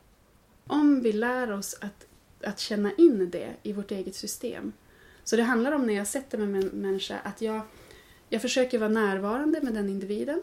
[0.73, 2.07] Om vi lär oss att,
[2.45, 4.73] att känna in det i vårt eget system.
[5.25, 7.63] Så det handlar om när jag sätter mig med en människa att jag,
[8.29, 10.43] jag försöker vara närvarande med den individen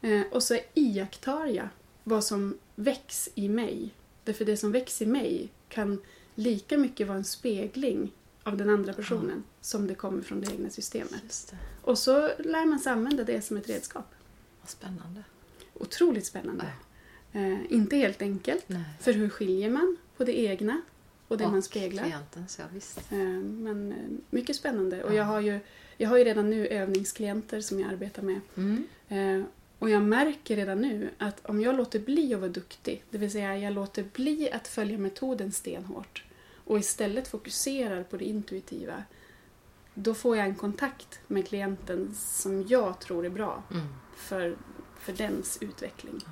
[0.00, 1.68] eh, och så iakttar jag
[2.04, 3.94] vad som väcks i mig.
[4.24, 6.02] Därför det som väcks i mig kan
[6.34, 8.12] lika mycket vara en spegling
[8.42, 11.46] av den andra personen som det kommer från det egna systemet.
[11.50, 11.56] Det.
[11.82, 14.14] Och så lär man sig använda det som ett redskap.
[14.60, 15.24] Vad spännande.
[15.74, 16.64] Otroligt spännande.
[17.32, 18.82] Eh, inte helt enkelt, Nej.
[19.00, 20.80] för hur skiljer man på det egna
[21.28, 22.02] och det man speglar?
[22.04, 22.98] klientens, ja visst.
[23.12, 23.98] Eh, Men eh,
[24.30, 25.04] mycket spännande.
[25.04, 25.16] Och Ja.
[25.16, 25.60] jag har, ju,
[25.96, 28.40] jag har ju redan nu övningsklienter som jag arbetar med.
[28.56, 28.86] Mm.
[29.08, 29.46] Eh,
[29.78, 33.30] Och jag märker redan nu att om jag låter bli att vara duktig, det vill
[33.30, 36.24] säga jag låter bli att följa metoden stenhårt
[36.64, 39.02] och istället fokuserar på det intuitiva,
[39.94, 43.86] då får jag en kontakt med klienten som jag tror är bra Mm.
[44.16, 44.56] för,
[45.00, 46.14] för dens utveckling.
[46.26, 46.30] Ja.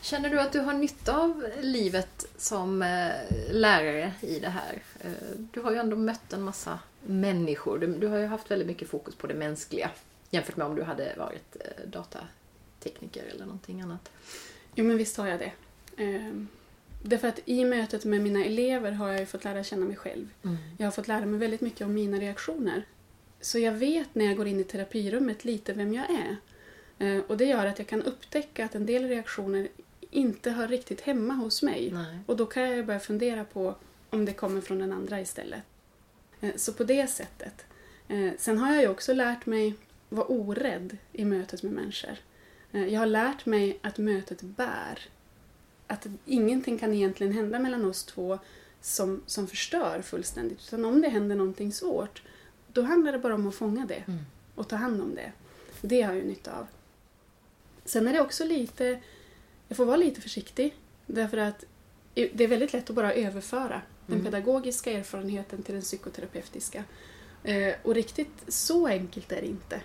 [0.00, 3.10] Känner du att du har nytta av livet som eh,
[3.50, 4.82] lärare i det här?
[5.00, 5.10] Eh,
[5.52, 7.78] du har ju ändå mött en massa människor.
[7.78, 9.90] Du, har ju haft väldigt mycket fokus på det mänskliga
[10.30, 14.10] jämfört med om du hade varit eh, datatekniker eller någonting annat.
[14.74, 15.52] Jo, men visst har jag det.
[17.02, 20.28] Därför att i mötet med mina elever har jag ju fått lära känna mig själv.
[20.78, 22.82] Jag har fått lära mig väldigt mycket om mina reaktioner.
[23.40, 27.22] Så jag vet när jag går in i terapirummet lite vem jag är.
[27.28, 29.68] Och det gör att jag kan upptäcka att en del reaktioner
[30.10, 31.90] inte hör riktigt hemma hos mig.
[31.92, 32.18] Nej.
[32.26, 33.74] Och då kan jag börja fundera på
[34.10, 35.62] om det kommer från den andra istället.
[36.40, 37.64] Eh, Så på det sättet.
[38.08, 39.74] Eh, Sen har jag ju också lärt mig
[40.08, 42.16] vara orädd i mötet med människor.
[42.72, 44.98] Eh, Jag har lärt mig att mötet bär.
[45.86, 48.38] Att ingenting kan egentligen hända mellan oss två
[48.80, 50.58] som, som förstör fullständigt.
[50.66, 52.22] Utan om det händer någonting svårt,
[52.72, 54.20] då handlar det bara om att fånga det Mm.
[54.54, 55.32] och ta hand om det.
[55.80, 56.66] Det har jag ju nytta av.
[57.84, 59.00] Sen är det också lite,
[59.68, 60.74] jag får vara lite försiktig
[61.06, 61.64] därför att
[62.14, 64.24] det är väldigt lätt att bara överföra den Mm.
[64.24, 66.84] pedagogiska erfarenheten till den psykoterapeutiska.
[67.44, 69.80] Eh, Och riktigt så enkelt är det inte.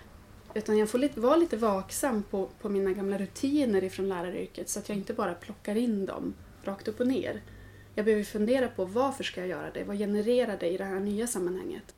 [0.54, 4.78] Utan jag får lite, vara lite vaksam på, på mina gamla rutiner ifrån läraryrket så
[4.78, 7.42] att jag inte bara plockar in dem rakt upp och ner.
[7.94, 9.84] Jag behöver fundera på varför ska jag göra det?
[9.84, 11.94] Vad genererar det i det här nya sammanhanget?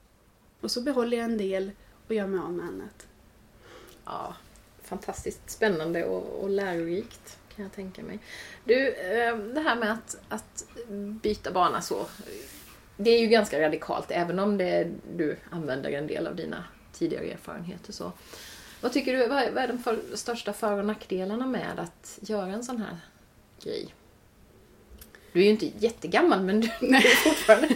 [0.61, 1.70] Och så behåller jag en del
[2.09, 3.07] och gör mig av med annat.
[4.05, 4.35] Ja,
[4.83, 8.19] fantastiskt spännande och, och lärorikt kan jag tänka mig.
[8.64, 10.64] Du, eh, det här med att, att
[11.23, 12.07] byta bana så.
[12.97, 17.25] Det är ju ganska radikalt även om det, du använder en del av dina tidigare
[17.25, 17.92] erfarenheter.
[17.92, 18.12] Så.
[18.81, 22.19] Vad tycker du, vad är, vad är de för, största för och nackdelarna med att
[22.21, 22.99] göra en sån här
[23.62, 23.95] grej?
[25.33, 27.01] Du är ju inte jättegammal men du, Nej.
[27.03, 27.69] du är fortfarande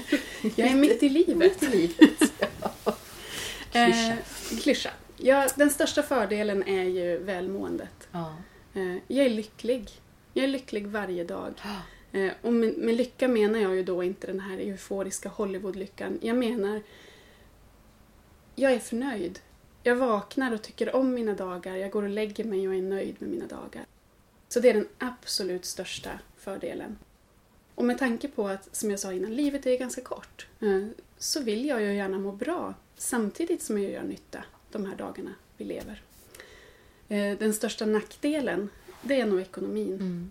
[0.57, 1.37] Jag är mitt i livet.
[1.37, 2.33] mitt i livet.
[3.73, 3.87] Ja.
[3.87, 4.13] Klyscha.
[4.13, 4.91] Eh, klyscha.
[5.17, 8.09] Ja, den största fördelen är ju välmåendet.
[8.13, 8.37] Ja.
[8.75, 9.91] Eh, jag är lycklig.
[10.35, 11.55] Jag är lycklig varje dag.
[12.13, 16.19] Eh, och med, med lycka menar jag ju då inte den här euforiska Hollywood-lyckan.
[16.23, 16.83] Jag menar,
[18.55, 19.39] jag är förnöjd.
[19.83, 21.77] Jag vaknar och tycker om mina dagar.
[21.77, 23.85] Jag går och lägger mig och är nöjd med mina dagar.
[24.49, 26.99] Så det är den absolut största fördelen.
[27.75, 30.47] Och med tanke på att, som jag sa innan, livet är ganska kort.
[30.61, 30.87] eh,
[31.19, 35.35] Så vill jag ju gärna må bra samtidigt som jag gör nytta de här dagarna
[35.57, 36.03] vi lever.
[37.11, 38.69] Eh, Den största nackdelen,
[39.03, 39.95] det är nog ekonomin.
[39.95, 40.31] Mm.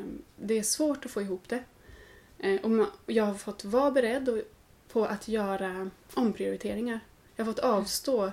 [0.00, 0.04] Eh,
[0.36, 1.64] Det är svårt att få ihop det.
[2.38, 4.42] Eh, Och jag har fått vara beredd
[4.88, 7.00] på att göra omprioriteringar.
[7.36, 8.32] Jag har fått avstå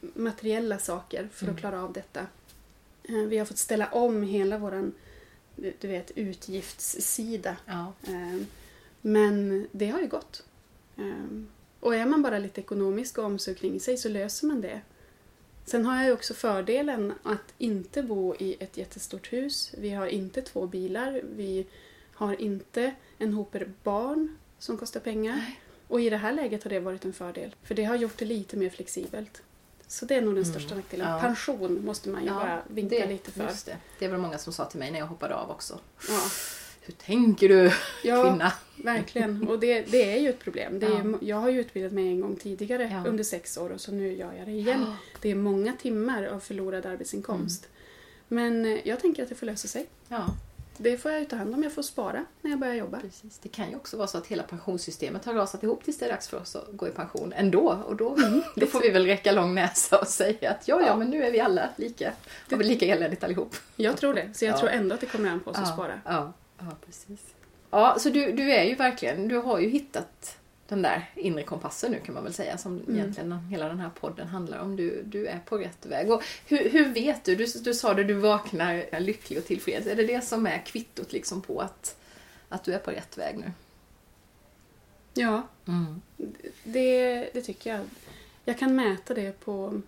[0.00, 1.56] materiella saker för att Mm.
[1.56, 2.26] klara av detta.
[3.28, 4.92] Vi har fått ställa om hela vår
[5.56, 7.56] du vet, utgiftssida.
[7.66, 7.92] Ja.
[9.00, 10.44] Men det har ju gått.
[11.80, 14.80] Och är man bara lite ekonomisk och omsorg kring sig så löser man det.
[15.64, 19.74] Sen har jag ju också fördelen att inte bo i ett jättestort hus.
[19.78, 21.20] Vi har inte två bilar.
[21.36, 21.66] Vi
[22.14, 25.36] har inte en hoper barn som kostar pengar.
[25.36, 25.60] Nej.
[25.88, 27.54] Och i det här läget har det varit en fördel.
[27.62, 29.42] För det har gjort det lite mer flexibelt.
[29.86, 30.54] Så det är nog den Mm.
[30.54, 31.10] största nackdelen.
[31.12, 31.20] Ja.
[31.20, 33.50] Pension måste man ju bara vinka det, lite för.
[33.66, 33.76] Det.
[33.98, 35.80] det var många som sa till mig när jag hoppade av också.
[36.08, 36.20] Ja,
[36.86, 37.72] Hur tänker du
[38.04, 38.52] ja kvinna?
[38.76, 39.48] verkligen.
[39.48, 40.78] Och det, det är ju ett problem.
[40.78, 41.18] Det är, Ja.
[41.20, 43.08] Jag har ju utbildat mig en gång tidigare Ja.
[43.10, 44.86] under sex år och så nu gör jag det igen.
[45.20, 47.68] Det är många timmar av förlorad arbetsinkomst.
[48.28, 49.86] Men eh, jag tänker att det får lösa sig.
[50.76, 51.62] Det får jag ju ta hand om.
[51.62, 53.00] Jag får spara när jag börjar jobba.
[53.00, 53.38] precis.
[53.42, 56.10] Det kan ju också vara så att hela pensionssystemet har rasat ihop tills det är
[56.10, 57.82] dags för oss att gå i pension ändå.
[57.86, 58.16] Och då,
[58.56, 61.30] då får vi väl räcka lång näsa och säga att ja, ja, men nu är
[61.30, 62.12] vi alla lika.
[62.50, 63.56] Har vi lika eländigt allihop.
[63.76, 64.30] Jag tror det.
[64.34, 64.58] Så jag Ja.
[64.58, 66.00] tror ändå att det kommer an på oss att spara.
[66.64, 67.20] Ja, precis.
[67.70, 71.92] Ja, så du, du är ju verkligen, du har ju hittat den där inre kompassen
[71.92, 72.94] nu kan man väl säga som Mm.
[72.96, 74.76] egentligen hela den här podden handlar om.
[74.76, 76.10] Du, du är på rätt väg.
[76.10, 77.36] Och hur, hur vet du?
[77.36, 77.46] du?
[77.46, 79.86] Du sa det, du vaknar lycklig och tillfreds.
[79.86, 81.96] Är det det som är kvittot liksom på att,
[82.48, 83.52] att du är på rätt väg nu?
[85.14, 86.00] Ja, Mm.
[86.64, 87.80] det, det tycker jag.
[88.44, 89.80] Jag kan mäta det på,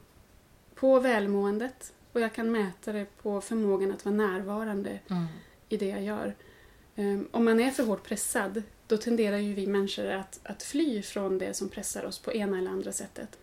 [0.74, 5.26] på välmåendet och jag kan mäta det på förmågan att vara närvarande Mm.
[5.68, 6.34] i det jag gör.
[6.96, 11.02] Ehm, Om man är för hårt pressad, då tenderar ju vi människor att, att fly
[11.02, 13.38] från det som pressar oss på ena eller andra sättet.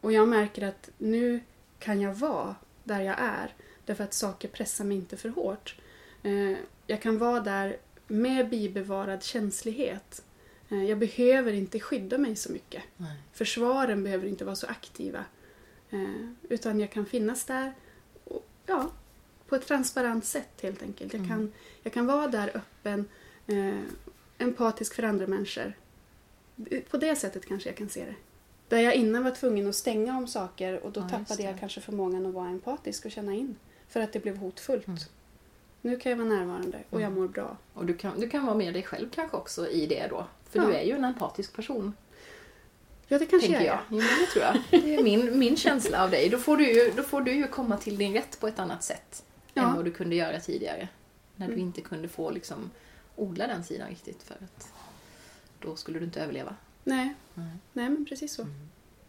[0.00, 1.40] Och jag märker att nu
[1.78, 5.76] kan jag vara där jag är, därför att saker pressar mig inte för hårt.
[6.22, 10.22] Ehm, Jag kan vara där med bibevarad känslighet.
[10.70, 12.82] Ehm, Jag behöver inte skydda mig så mycket.
[12.96, 13.16] Nej.
[13.32, 15.24] Försvaren behöver inte vara så aktiva.
[16.48, 17.72] Utan jag kan finnas där
[18.24, 18.90] och, ja,
[19.48, 21.12] på ett transparent sätt helt enkelt.
[21.12, 21.28] Jag, Mm.
[21.30, 23.04] kan, jag kan vara där öppen,
[23.46, 23.78] eh,
[24.38, 25.72] empatisk för andra människor.
[26.90, 28.14] På det sättet kanske jag kan se det.
[28.68, 31.80] Där jag innan var tvungen att stänga om saker och då Ja, tappade jag kanske
[31.80, 33.56] förmågan att vara empatisk och känna in.
[33.88, 34.86] För att det blev hotfullt.
[34.86, 34.98] Mm.
[35.82, 37.18] Nu kan jag vara närvarande och jag Mm.
[37.20, 37.56] mår bra.
[37.74, 40.26] Och du kan, du kan vara med dig själv kanske också i det då.
[40.50, 40.66] För Ja.
[40.66, 41.92] du är ju en empatisk person.
[43.08, 43.78] Ja, det kanske tänker jag jag.
[43.78, 43.84] är.
[43.90, 44.82] Jo, men det tror jag.
[44.82, 46.28] Det är min, min känsla av dig.
[46.28, 48.84] Då får, du ju, då får du ju komma till din rätt på ett annat
[48.84, 49.62] sätt Ja.
[49.68, 50.88] än vad du kunde göra tidigare.
[51.36, 51.64] När du Mm.
[51.66, 52.70] inte kunde få liksom,
[53.16, 54.72] odla den sidan riktigt för att
[55.58, 56.56] då skulle du inte överleva.
[56.84, 57.50] Nej, Nej.
[57.72, 58.46] nej men precis så.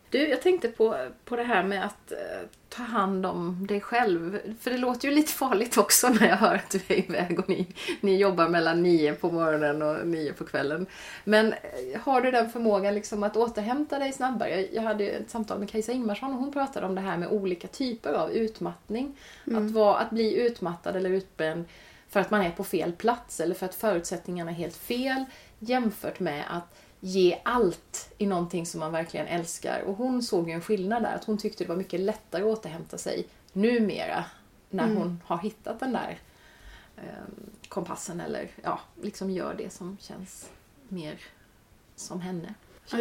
[0.10, 4.40] Du, jag tänkte på, på det här med att eh, ta hand om dig själv.
[4.60, 7.50] För det låter ju lite farligt också när jag hör att du är iväg och
[7.50, 7.68] ni,
[8.02, 10.86] ni jobbar mellan nio på morgonen och nio på kvällen.
[11.24, 14.68] Men eh, har du den förmågan liksom att återhämta dig snabbare?
[14.74, 17.68] Jag hade ett samtal med Kajsa Ingmarsson och hon pratade om det här med olika
[17.68, 19.18] typer av utmattning.
[19.48, 19.66] Mm.
[19.66, 21.66] Att, vara, att bli utmattad eller utbränd
[22.10, 25.26] för att man är på fel plats eller för att förutsättningarna är helt fel
[25.60, 29.82] jämfört med att ge allt i någonting som man verkligen älskar.
[29.82, 32.58] Och hon såg ju en skillnad där, att hon tyckte det var mycket lättare att
[32.58, 34.26] återhämta sig numera
[34.70, 34.98] när Mm.
[34.98, 36.20] hon har hittat den där
[36.98, 37.04] eh,
[37.68, 40.50] kompassen eller ja, liksom gör det som känns
[40.88, 41.20] mer
[41.96, 42.54] som henne.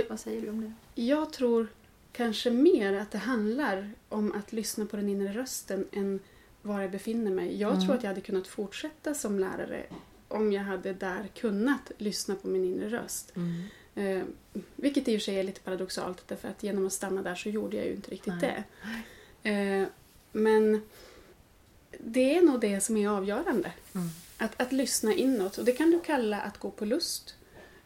[0.09, 0.61] Vad säger du om
[0.95, 1.03] det?
[1.03, 1.69] Jag tror
[2.13, 6.21] kanske mer att det handlar om att lyssna på den inre rösten än
[6.63, 7.61] var jag befinner mig.
[7.61, 7.85] Jag Mm.
[7.87, 9.87] tror att jag hade kunnat fortsätta som lärare
[10.29, 13.33] om jag hade där kunnat lyssna på min inre röst.
[13.99, 14.23] Eh,
[14.77, 17.49] vilket i och för sig är lite paradoxalt därför att genom att stanna där så
[17.49, 18.65] gjorde jag ju inte riktigt Nej.
[19.43, 19.51] det.
[19.51, 19.87] Eh,
[20.33, 20.83] men
[21.99, 23.73] det är nog det som är avgörande.
[23.95, 24.09] Mm.
[24.39, 25.59] Att, att lyssna inåt.
[25.59, 27.35] Och det kan du kalla att gå på lust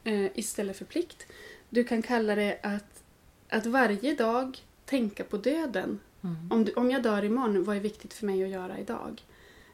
[0.04, 1.26] eh, istället för plikt.
[1.68, 3.02] Du kan kalla det att,
[3.48, 6.00] att varje dag tänka på döden.
[6.22, 6.52] Mm.
[6.52, 9.22] Om, du, om jag dör imorgon, vad är viktigt för mig att göra idag?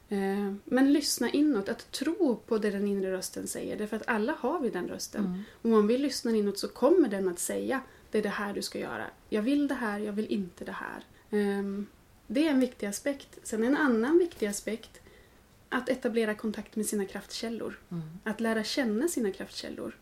[0.09, 3.77] Eh, men lyssna inåt, att tro på det den inre rösten säger.
[3.77, 5.25] Därför att alla har vi den rösten.
[5.25, 5.43] Mm.
[5.61, 8.61] Och om vi lyssnar inåt så kommer den att säga det är det här du
[8.61, 9.05] ska göra.
[9.29, 11.03] Jag vill det här, jag vill inte det här.
[11.29, 11.87] Ehm,
[12.27, 13.39] det är en viktig aspekt.
[13.43, 15.01] Sen en annan viktig aspekt
[15.69, 17.79] att etablera kontakt med sina kraftkällor.
[17.91, 18.03] Mm.
[18.23, 19.97] Att lära känna sina kraftkällor.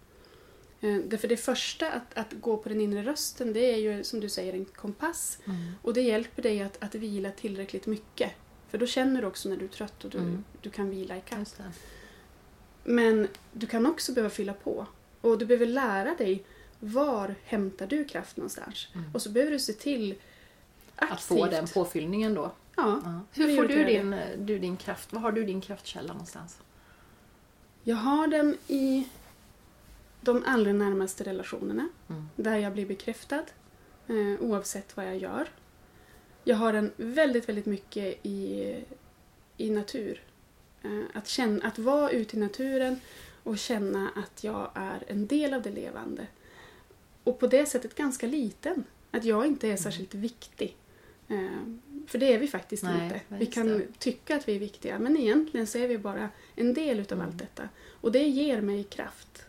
[0.81, 4.19] Eh, Därför det första att, att gå på den inre rösten det är ju som
[4.19, 5.37] du säger en kompass.
[5.45, 5.57] Mm.
[5.81, 8.31] Och det hjälper dig att, att vila tillräckligt mycket.
[8.69, 10.43] För då känner du också när du är trött och du, Mm.
[10.61, 11.47] du kan vila i kapp.
[12.83, 14.85] Men du kan också behöva fylla på.
[15.21, 16.43] Och du behöver lära dig
[16.79, 18.87] var hämtar du kraft någonstans.
[18.95, 19.11] Mm.
[19.13, 20.15] Och så behöver du se till
[20.95, 21.11] aktivt.
[21.11, 22.51] Att få den påfyllningen då.
[22.75, 23.01] Ja.
[23.03, 23.21] Ja.
[23.33, 25.13] Hur får du din, du din kraft?
[25.13, 26.57] Var har du din kraftkälla någonstans?
[27.83, 29.07] Jag har den i
[30.21, 31.89] de allra närmaste relationerna.
[32.09, 32.29] Mm.
[32.35, 33.43] Där jag blir bekräftad.
[34.07, 35.47] Eh, oavsett vad jag gör.
[36.47, 38.75] Jag har den väldigt, väldigt mycket i,
[39.57, 40.21] i natur.
[40.83, 42.99] Eh, att, känna, att vara ute i naturen
[43.43, 46.27] och känna att jag är en del av det levande.
[47.23, 48.83] Och på det sättet ganska liten.
[49.11, 50.75] Att jag inte är särskilt viktig.
[51.27, 51.47] Eh,
[52.07, 53.21] för det är vi faktiskt Nej, inte.
[53.27, 53.87] Vi kan det.
[53.99, 57.29] tycka att vi är viktiga men egentligen så är vi bara en del utav Mm.
[57.29, 57.69] allt detta.
[58.01, 59.45] Och det ger mig kraft.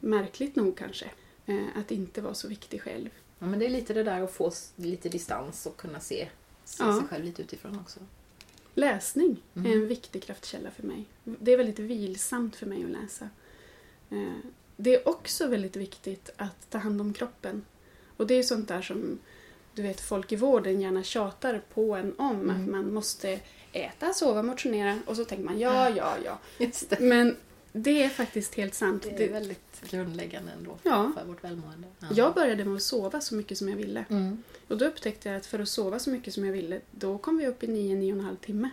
[0.00, 1.10] Märkligt nog kanske.
[1.46, 3.08] eh, Att inte vara så viktig själv.
[3.42, 6.28] Ja, men det är lite det där att få lite distans och kunna se,
[6.64, 6.98] se Ja.
[6.98, 8.00] sig själv lite utifrån också.
[8.74, 9.72] Läsning Mm.
[9.72, 11.04] är en viktig kraftkälla för mig.
[11.24, 13.28] Det är väldigt vilsamt för mig att läsa.
[14.10, 14.32] Eh,
[14.76, 17.64] Det är också väldigt viktigt att ta hand om kroppen.
[18.16, 19.18] Och det är sånt där som
[19.74, 22.40] du vet, folk i vården gärna tjatar på en om.
[22.40, 22.50] Mm.
[22.64, 23.40] Att man måste
[23.72, 26.38] äta, sova, motionera och så tänker man ja, ja, ja.
[27.00, 27.36] Men
[27.72, 29.02] det är faktiskt helt sant.
[29.16, 31.12] Det är väldigt grundläggande ändå Ja.
[31.18, 31.88] för vårt välmående.
[31.98, 32.06] Ja.
[32.14, 34.04] Jag började med att sova så mycket som jag ville.
[34.10, 34.42] Mm.
[34.68, 37.38] Och då upptäckte jag att för att sova så mycket som jag ville, då kom
[37.38, 38.70] vi upp i 9-9,5 timme.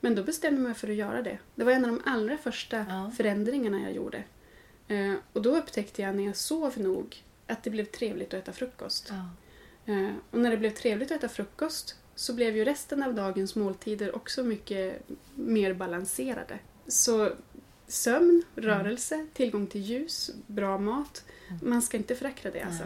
[0.00, 1.38] Men då bestämde jag mig för att göra det.
[1.54, 3.12] Det var en av de allra första Ja.
[3.16, 4.22] förändringarna jag gjorde.
[4.88, 8.52] Eh, och då upptäckte jag när jag sov nog att det blev trevligt att äta
[8.52, 9.10] frukost.
[9.86, 13.54] Eh, och när det blev trevligt att äta frukost så blev ju resten av dagens
[13.56, 15.02] måltider också mycket
[15.34, 16.58] mer balanserade.
[16.88, 17.30] Så
[17.86, 21.24] sömn, rörelse, tillgång till ljus, bra mat.
[21.48, 21.70] Mm.
[21.70, 22.84] Man ska inte föraktla det alltså.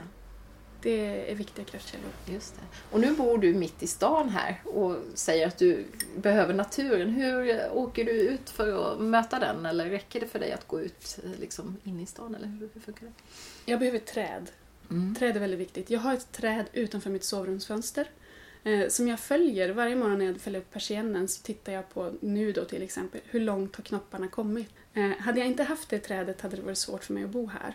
[0.82, 2.10] Det är viktiga kraftkällor.
[2.26, 2.62] Just det.
[2.90, 5.84] Och nu bor du mitt i stan här och säger att du
[6.16, 7.10] behöver naturen.
[7.10, 9.66] Hur åker du ut för att möta den?
[9.66, 12.34] Eller räcker det för dig att gå ut liksom, in i stan?
[12.34, 13.12] Eller hur, funkar det?
[13.64, 14.50] Jag behöver träd.
[14.90, 15.14] Mm.
[15.14, 15.90] Träd är väldigt viktigt.
[15.90, 18.10] Jag har ett träd utanför mitt sovrumsfönster
[18.88, 19.72] som jag följer.
[19.72, 23.20] Varje morgon när jag fäller upp persiennen så tittar jag på nu då till exempel.
[23.24, 24.68] Hur långt har knopparna kommit?
[24.94, 27.46] Eh, hade jag inte haft det trädet hade det varit svårt för mig att bo
[27.46, 27.74] här.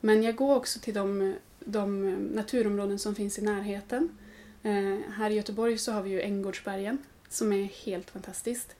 [0.00, 4.18] Men jag går också till de, de naturområden som finns i närheten.
[4.62, 8.74] Eh, här i Göteborg så har vi ju Änggårdsbergen som är helt fantastiskt.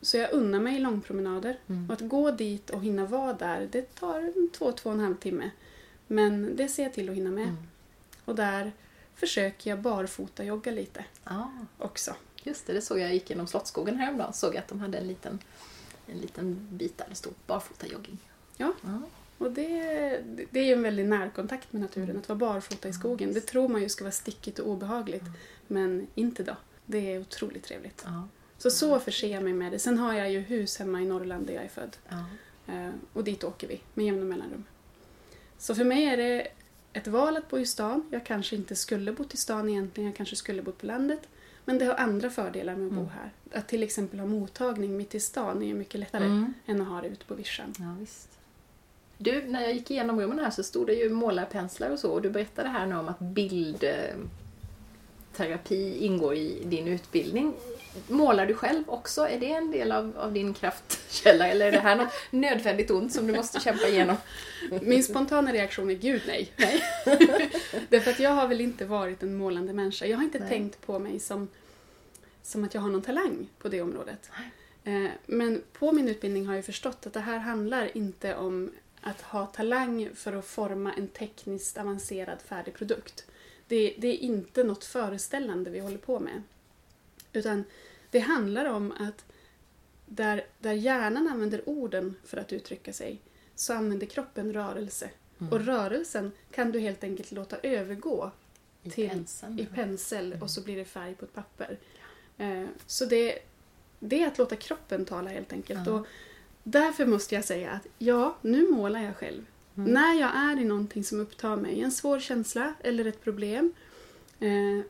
[0.00, 1.58] Så jag unnar mig långpromenader.
[1.68, 1.86] Mm.
[1.90, 5.00] Och att gå dit och hinna vara där, det tar en två, två och en
[5.00, 5.50] halv timme.
[6.06, 7.48] Men det ser jag till att hinna med.
[7.48, 7.62] Mm.
[8.24, 8.72] Och där
[9.14, 12.14] försöker jag barfota jogga lite Ja, också.
[12.42, 12.72] just det.
[12.72, 13.04] Det såg jag.
[13.06, 15.38] Jag gick genom Slottsskogen häromdagen såg jag att de hade en liten,
[16.06, 18.18] en liten bit där det stod barfota jogging.
[18.56, 18.72] Ja.
[18.82, 19.00] ja.
[19.38, 19.68] Och det,
[20.50, 23.32] det är ju en väldigt närkontakt med naturen, att vara barfota i skogen.
[23.34, 25.24] Det tror man ju ska vara stickigt och obehagligt,
[25.66, 26.56] men inte då.
[26.86, 28.02] Det är otroligt trevligt.
[28.06, 28.28] ja.
[28.58, 29.78] Så så förser jag mig med det.
[29.78, 31.96] Sen har jag ju hus hemma i Norrland där jag är född.
[32.08, 32.24] ja.
[32.74, 34.64] Eh, Och dit åker vi med jämna mellanrum.
[35.58, 36.48] Så för mig är det
[36.94, 38.02] ett val att bo i stan.
[38.10, 41.28] Jag kanske inte skulle bott i stan egentligen, jag kanske skulle bott på landet.
[41.64, 43.10] Men det har andra fördelar med att bo Mm.
[43.12, 43.30] här.
[43.58, 46.54] Att till exempel ha mottagning mitt i stan är ju mycket lättare Mm.
[46.66, 47.74] än att ha det ute på vischan.
[47.78, 48.28] Ja, visst.
[49.18, 52.22] Du, när jag gick igenom rummen här så stod det ju målarpenslar och så och
[52.22, 53.18] du berättade här nu om att
[55.38, 57.54] bildterapi ingår i din utbildning.
[58.08, 59.28] Målar du själv också?
[59.28, 63.12] Är det en del av, av din kraftkälla eller är det här något nödvändigt ont
[63.12, 64.16] som du måste kämpa igenom?
[64.82, 66.52] Min spontana reaktion är gud nej.
[66.56, 66.82] Nej.
[67.88, 70.06] Därför att jag har väl inte varit en målande människa.
[70.06, 70.48] Jag har inte Nej.
[70.48, 71.48] tänkt på mig som,
[72.42, 74.30] som att jag har någon talang på det området.
[74.84, 78.70] Eh, Men på min utbildning har jag förstått att det här handlar inte om
[79.00, 83.24] att ha talang för att forma en tekniskt avancerad färdig produkt.
[83.68, 86.42] Det, det är inte något föreställande vi håller på med.
[87.32, 87.64] Utan
[88.10, 89.24] det handlar om att
[90.06, 93.20] där, där hjärnan använder orden för att uttrycka sig
[93.54, 95.10] så använder kroppen rörelse.
[95.40, 95.52] Mm.
[95.52, 98.30] Och rörelsen kan du helt enkelt låta övergå
[98.82, 99.58] I till- penseln.
[99.60, 100.42] i pensel Mm.
[100.42, 101.78] och så blir det färg på ett papper.
[102.38, 103.38] Eh, Så det,
[104.00, 105.86] det är att låta kroppen tala helt enkelt.
[105.86, 105.92] Ja.
[105.92, 106.06] Och
[106.62, 109.46] därför måste jag säga att ja, nu målar jag själv.
[109.76, 109.92] Mm.
[109.92, 113.72] När jag är i någonting som upptar mig, en svår känsla eller ett problem.
[114.40, 114.80] Eh,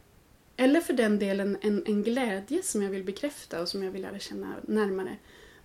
[0.56, 4.02] eller för den delen en, en glädje som jag vill bekräfta och som jag vill
[4.02, 5.16] lära känna närmare.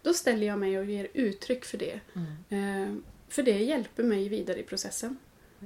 [0.02, 2.00] Då ställer jag mig och ger uttryck för det.
[2.14, 2.84] Mm.
[2.84, 2.96] Eh,
[3.30, 5.18] för det hjälper mig vidare i processen.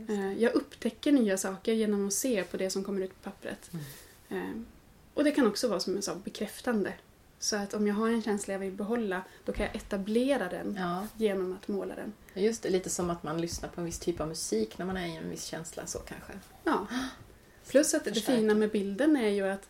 [0.09, 3.71] Eh, jag upptäcker nya saker genom att se på det som kommer ut på pappret.
[3.73, 3.83] Mm.
[4.29, 4.61] Eh,
[5.13, 6.93] och det kan också vara som jag sa, bekräftande.
[7.43, 10.75] Så att om jag har en känsla jag vill behålla, då kan jag etablera den
[10.79, 12.13] Ja, genom att måla den.
[12.43, 12.69] just det.
[12.69, 15.15] Lite som att man lyssnar på en viss typ av musik när man är i
[15.15, 16.33] en viss känsla så kanske.
[16.63, 16.87] Ja.
[17.67, 18.37] Plus att det Förstärker.
[18.41, 19.69] fina med bilden är ju att,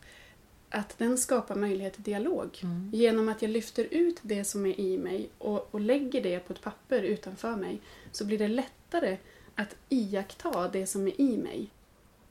[0.69, 2.59] att den skapar möjlighet till dialog.
[2.63, 2.89] Mm.
[2.93, 6.53] Genom att jag lyfter ut det som är i mig och, och lägger det på
[6.53, 9.17] ett papper utanför mig så blir det lättare
[9.55, 11.69] att iaktta det som är i mig.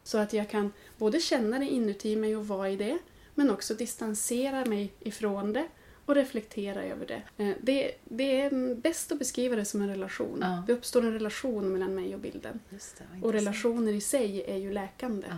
[0.05, 2.99] Så att jag kan både känna det inuti mig och vara i det
[3.43, 5.67] men också distansera mig ifrån det
[6.07, 7.23] och reflektera över det.
[7.45, 10.39] Eh, Det, det är bäst att beskriva det som en relation.
[10.41, 10.65] Ja.
[10.67, 12.61] Det uppstår en relation mellan mig och bilden.
[12.71, 12.79] Det,
[13.23, 15.27] Och relationer i sig är ju läkande.
[15.31, 15.37] Ja.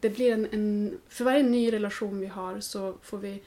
[0.00, 3.42] Det blir en, en, för varje ny relation vi har så får vi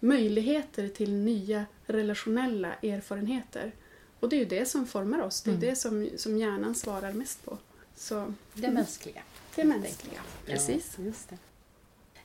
[0.00, 3.72] möjligheter till nya relationella erfarenheter.
[4.20, 5.42] Och det är ju det som formar oss.
[5.42, 5.60] Det är Mm.
[5.68, 7.58] det som, som hjärnan svarar mest på.
[7.96, 9.22] Så Det mänskliga.
[9.54, 10.20] det mänskliga.
[10.46, 10.94] Precis.
[10.98, 11.38] Ja, just det.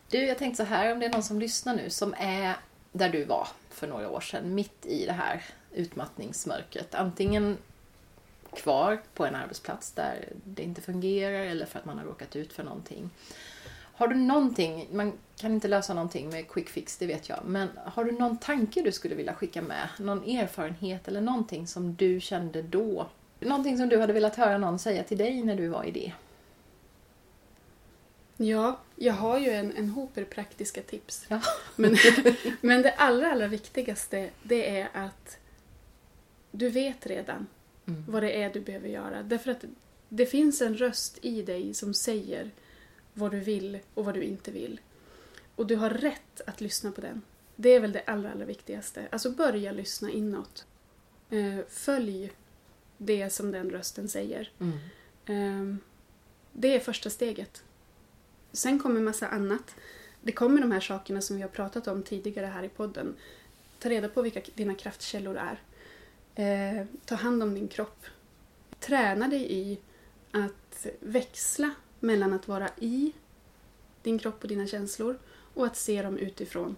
[0.10, 2.55] Du, jag tänkte så här, om det är någon som lyssnar nu som är
[2.91, 5.43] där du var för några år sedan, mitt i det här
[5.74, 6.95] utmattningsmörkret.
[6.95, 7.57] Antingen
[8.53, 12.53] kvar på en arbetsplats där det inte fungerar eller för att man har råkat ut
[12.53, 13.10] för någonting.
[13.72, 17.70] Har du någonting, man kan inte lösa någonting med quick fix, det vet jag, men
[17.86, 19.89] har du någon tanke du skulle vilja skicka med?
[19.99, 23.07] Någon erfarenhet eller någonting som du kände då?
[23.39, 26.14] Någonting som du hade velat höra någon säga till dig när du var i det?
[28.38, 31.25] Ja, jag har ju en, en hoper praktiska tips.
[31.27, 31.41] Ja.
[31.75, 31.97] Men,
[32.61, 35.37] men det allra, allra viktigaste det är att
[36.51, 37.47] du vet redan
[37.89, 38.03] Mm.
[38.07, 39.23] vad det är du behöver göra.
[39.23, 39.63] Därför att
[40.09, 42.51] det finns en röst i dig som säger
[43.13, 44.79] vad du vill och vad du inte vill.
[45.55, 47.21] Och du har rätt att lyssna på den.
[47.55, 49.07] Det är väl det allra, allra viktigaste.
[49.11, 50.65] Alltså börja lyssna inåt.
[51.29, 52.31] Eh, följ
[52.97, 54.51] det som den rösten säger.
[54.59, 54.77] Mm.
[55.25, 55.77] Eh,
[56.53, 57.63] det är första steget.
[58.51, 59.75] Sen kommer massa annat.
[60.21, 63.15] Det kommer de här sakerna som vi har pratat om tidigare här i podden.
[63.79, 65.61] Ta reda på vilka dina kraftkällor är.
[66.35, 68.05] Eh, ta hand om din kropp.
[68.79, 69.79] Träna dig i
[70.31, 73.11] att växla mellan att vara i
[74.03, 75.19] din kropp och dina känslor
[75.53, 76.75] och att se dem utifrån.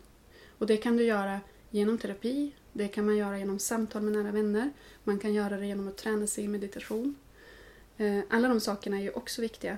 [0.57, 4.31] Och det kan du göra genom terapi, det kan man göra genom samtal med nära
[4.31, 4.71] vänner,
[5.03, 7.15] man kan göra det genom att träna sig i meditation.
[7.97, 9.77] Eh, alla de sakerna är ju också viktiga.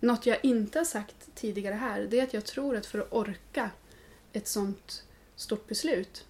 [0.00, 3.12] Något jag inte har sagt tidigare här, det är att jag tror att för att
[3.12, 3.70] orka
[4.32, 5.04] ett sånt
[5.36, 6.24] stort beslut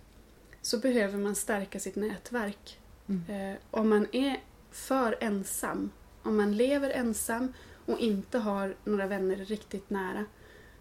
[0.63, 2.81] så behöver man stärka sitt nätverk.
[3.09, 3.53] Mm.
[3.53, 4.41] Eh, om man är
[4.71, 5.91] för ensam,
[6.23, 7.53] om man lever ensam
[7.87, 10.25] och inte har några vänner riktigt nära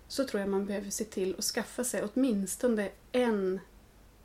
[0.07, 3.59] så tror jag man behöver se till att skaffa sig åtminstone en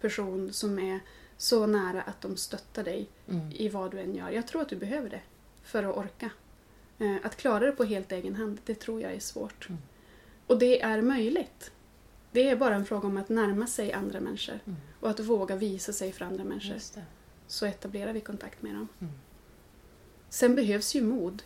[0.00, 1.00] person som är
[1.36, 3.52] så nära att de stöttar dig Mm.
[3.52, 4.30] i vad du än gör.
[4.30, 5.20] Jag tror att du behöver det
[5.62, 6.30] för att orka.
[6.98, 9.68] Eh, Att klara det på helt egen hand, det tror jag är svårt.
[9.68, 9.80] Mm.
[10.46, 11.70] Och det är möjligt.
[12.32, 14.76] Det är bara en fråga om att närma sig andra människor Mm.
[15.00, 16.76] och att våga visa sig för andra människor.
[17.46, 18.88] Så etablerar vi kontakt med dem.
[19.00, 19.12] Mm.
[20.28, 21.42] Sen behövs ju mod.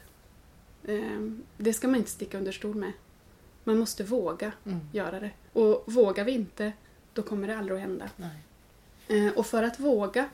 [0.85, 1.21] Eh,
[1.57, 2.93] Det ska man inte sticka under stol med.
[3.65, 4.79] Man måste våga Mm.
[4.93, 5.31] göra det.
[5.53, 6.73] Och vågar vi inte,
[7.13, 8.11] då kommer det aldrig att hända.
[8.17, 9.27] Nej.
[9.27, 10.29] Eh, Och för att våga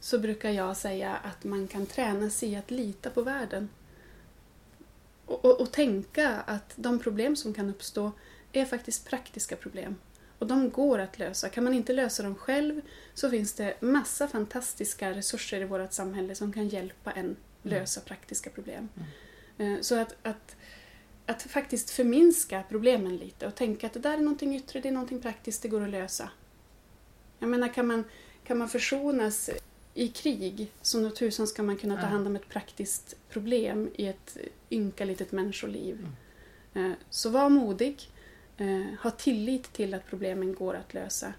[0.00, 3.68] så brukar jag säga att man kan träna sig i att lita på världen.
[5.26, 8.12] Och, och, och tänka att de problem som kan uppstå
[8.52, 9.96] är faktiskt praktiska problem.
[10.38, 11.48] Och de går att lösa.
[11.48, 12.80] Kan man inte lösa dem själv
[13.14, 18.50] så finns det massa fantastiska resurser i vårt samhälle som kan hjälpa en lösa praktiska
[18.50, 18.88] problem.
[19.58, 20.56] Eh, Så att, att,
[21.26, 24.92] att faktiskt förminska problemen lite och tänka att det där är någonting yttre, det är
[24.92, 26.30] någonting praktiskt, det går att lösa.
[27.38, 28.04] Jag menar, kan man,
[28.44, 29.50] kan man försonas
[29.94, 34.06] i krig, så nog tusan ska man kunna ta hand om ett praktiskt problem i
[34.06, 34.36] ett
[34.70, 36.08] ynka litet människoliv.
[36.74, 38.10] Eh, Så var modig,
[38.56, 41.32] eh, ha tillit till att problemen går att lösa.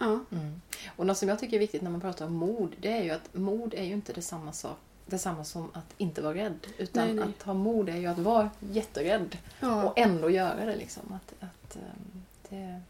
[0.00, 0.60] Ja, Mm.
[0.96, 3.10] Och något som jag tycker är viktigt när man pratar om mod, det är ju
[3.10, 6.66] att mod är ju inte detsamma, sak, detsamma som att inte vara rädd.
[6.78, 7.24] Utan Nej, nej.
[7.38, 9.84] att ha mod är ju att vara jätterädd ja.
[9.84, 10.76] och ändå göra det.
[10.76, 11.02] Liksom.
[11.12, 12.80] Att, att, ehm, det...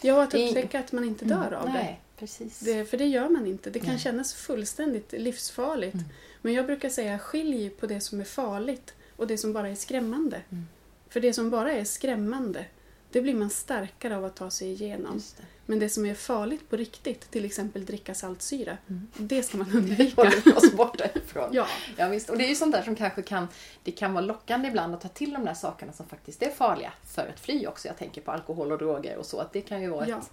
[0.00, 1.96] ja att upptäcka att man inte dör av det.
[2.22, 2.60] Precis.
[2.60, 2.84] det.
[2.84, 3.70] För det gör man inte.
[3.70, 3.98] Det kan Nej.
[3.98, 5.94] kännas fullständigt livsfarligt.
[5.94, 6.06] Mm.
[6.42, 9.74] Men jag brukar säga skilj på det som är farligt och det som bara är
[9.74, 10.40] skrämmande.
[10.50, 10.64] Mm.
[11.08, 12.64] För det som bara är skrämmande,
[13.10, 15.18] det blir man starkare av att ta sig igenom.
[15.36, 15.42] Det.
[15.66, 19.08] Men det som är farligt på riktigt, till exempel dricka saltsyra, Mm.
[19.16, 20.22] det ska man undvika.
[20.22, 21.48] Håller oss borta ifrån.
[21.52, 21.66] ja,
[21.96, 22.30] Ja, visst.
[22.30, 23.48] Och det är ju sånt där som kanske kan,
[23.82, 26.92] det kan vara lockande ibland att ta till de där sakerna som faktiskt är farliga
[27.06, 27.88] för ett fly också.
[27.88, 29.38] Jag tänker på alkohol och droger och så.
[29.38, 30.18] Att det kan ju vara Ja.
[30.18, 30.30] ett,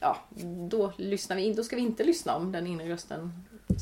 [0.00, 0.16] ja,
[0.68, 3.32] då lyssnar vi in, då ska vi inte lyssna om den inre rösten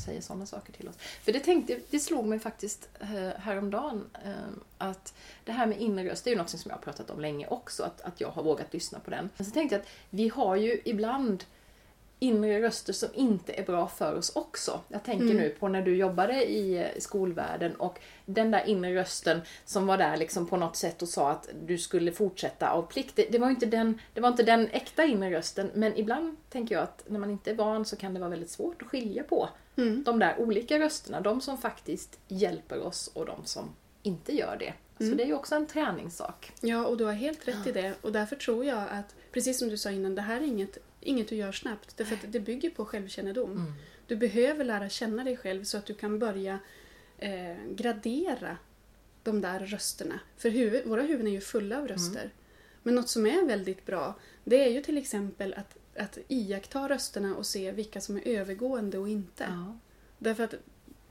[0.05, 0.95] säger sådana saker till oss.
[0.97, 4.31] För det tänkte, det slog mig faktiskt eh, häromdagen eh,
[4.77, 5.13] att
[5.45, 7.47] det här med inre röst, det är ju något som jag har pratat om länge
[7.47, 9.29] också, att, att jag har vågat lyssna på den.
[9.37, 11.43] Men så tänkte jag att vi har ju ibland
[12.19, 14.79] inre röster som inte är bra för oss också.
[14.87, 15.37] Jag tänker Mm.
[15.37, 20.17] nu på när du jobbade i skolvärlden och den där inre rösten som var där
[20.17, 23.15] liksom på något sätt och sa att du skulle fortsätta av plikt.
[23.15, 26.75] Det, det, var, inte den, det var inte den äkta inre rösten men ibland tänker
[26.75, 29.23] jag att när man inte är van så kan det vara väldigt svårt att skilja
[29.23, 30.03] på mm.
[30.03, 31.21] de där olika rösterna.
[31.21, 33.69] De som faktiskt hjälper oss och de som
[34.03, 34.73] inte gör det.
[34.97, 35.17] Så Mm.
[35.17, 36.51] det är ju också en träningssak.
[36.61, 37.93] ja, och du har helt rätt i det.
[38.01, 41.27] Och därför tror jag att, precis som du sa innan, det här är inget, inget
[41.27, 41.97] du gör snabbt.
[41.97, 43.73] Därför att det bygger på självkännedom.
[44.07, 46.59] Du behöver lära känna dig själv så att du kan börja
[47.17, 48.57] eh, gradera
[49.23, 50.19] de där rösterna.
[50.37, 52.33] För huvud, våra huvuden är ju fulla av röster.
[52.83, 57.35] Men något som är väldigt bra, det är ju till exempel att, att iaktta rösterna
[57.35, 59.45] och se vilka som är övergående och inte.
[59.49, 59.77] Ja.
[60.17, 60.53] Därför att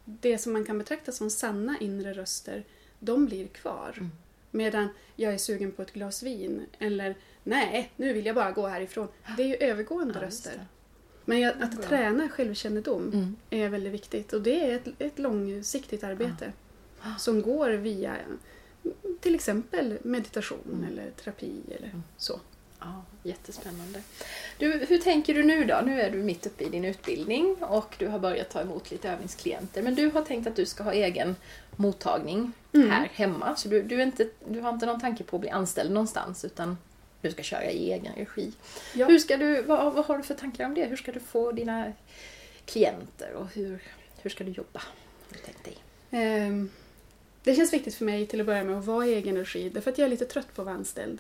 [0.05, 2.65] det som man kan betrakta som sanna inre röster,
[2.99, 3.95] de blir kvar.
[3.97, 4.11] Mm.
[4.51, 7.15] Medan jag är sugen på ett glas vin eller
[7.45, 9.09] nej, nu vill jag bara gå härifrån.
[9.37, 10.67] Det är ju övergående Ja, röster.
[11.25, 13.37] Men jag, att träna självkännedom Mm.
[13.51, 16.53] är väldigt viktigt och det är ett, ett långsiktigt arbete
[17.19, 18.17] som går via
[19.21, 20.85] till exempel meditation Mm.
[20.93, 22.41] eller terapi eller så.
[22.81, 24.03] Ja, jättespännande.
[24.59, 25.81] Du, hur tänker du nu då?
[25.85, 29.11] Nu är du mitt uppe i din utbildning och du har börjat ta emot lite
[29.11, 29.83] övningsklienter.
[29.83, 31.37] Men du har tänkt att du ska ha egen
[31.77, 32.91] mottagning Mm.
[32.91, 33.57] här hemma.
[33.57, 36.77] Så du, du, inte, du har inte någon tanke på att bli anställd någonstans utan
[37.21, 38.53] du ska köra i egen regi.
[38.95, 39.07] Ja.
[39.07, 40.85] Hur ska du, vad, vad har du för tankar om det?
[40.85, 41.93] Hur ska du få dina
[42.65, 43.83] klienter och hur,
[44.23, 44.83] hur ska du jobba?
[45.45, 45.77] Tänkt dig?
[46.11, 46.71] Ehm,
[47.43, 49.91] Det känns viktigt för mig till att börja med att vara i egen regi därför
[49.91, 51.19] att jag är lite trött på att vara anställd.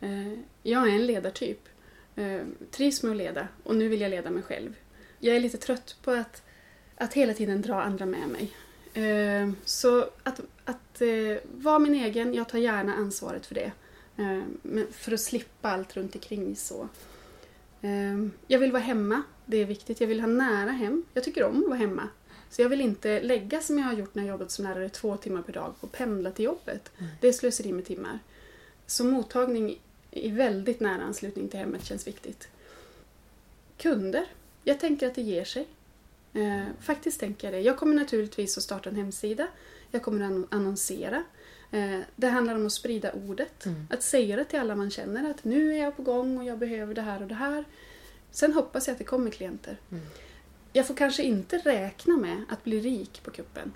[0.00, 0.32] Eh,
[0.62, 1.68] Jag är en ledartyp.
[2.16, 2.40] Eh,
[2.70, 4.74] Trivs med att leda och nu vill jag leda mig själv.
[5.18, 6.42] Jag är lite trött på att,
[6.96, 8.50] att hela tiden dra andra med mig.
[9.04, 13.72] Eh, Så att, att eh, vara min egen, jag tar gärna ansvaret för det.
[14.16, 14.42] Eh,
[14.90, 16.88] för att slippa allt runt omkring så.
[17.82, 20.00] Eh, Jag vill vara hemma, det är viktigt.
[20.00, 21.04] Jag vill ha nära hem.
[21.14, 22.08] Jag tycker om att vara hemma.
[22.50, 25.16] Så jag vill inte lägga som jag har gjort när jag jobbat som lärare två
[25.16, 26.90] timmar per dag på att pendla till jobbet.
[27.20, 28.18] Det är slöseri med timmar.
[28.86, 29.80] Så mottagning
[30.10, 32.48] i väldigt nära anslutning till hemmet känns viktigt.
[33.78, 34.26] Kunder.
[34.64, 35.66] Jag tänker att det ger sig.
[36.32, 37.60] Eh, faktiskt tänker jag det.
[37.60, 39.46] Jag kommer naturligtvis att starta en hemsida.
[39.90, 41.22] Jag kommer att annon- annonsera.
[41.70, 43.66] Eh, det handlar om att sprida ordet.
[43.66, 43.86] Mm.
[43.90, 46.58] Att säga det till alla man känner att nu är jag på gång och jag
[46.58, 47.64] behöver det här och det här.
[48.30, 49.76] Sen hoppas jag att det kommer klienter.
[49.90, 50.04] Mm.
[50.72, 53.72] Jag får kanske inte räkna med att bli rik på kuppen.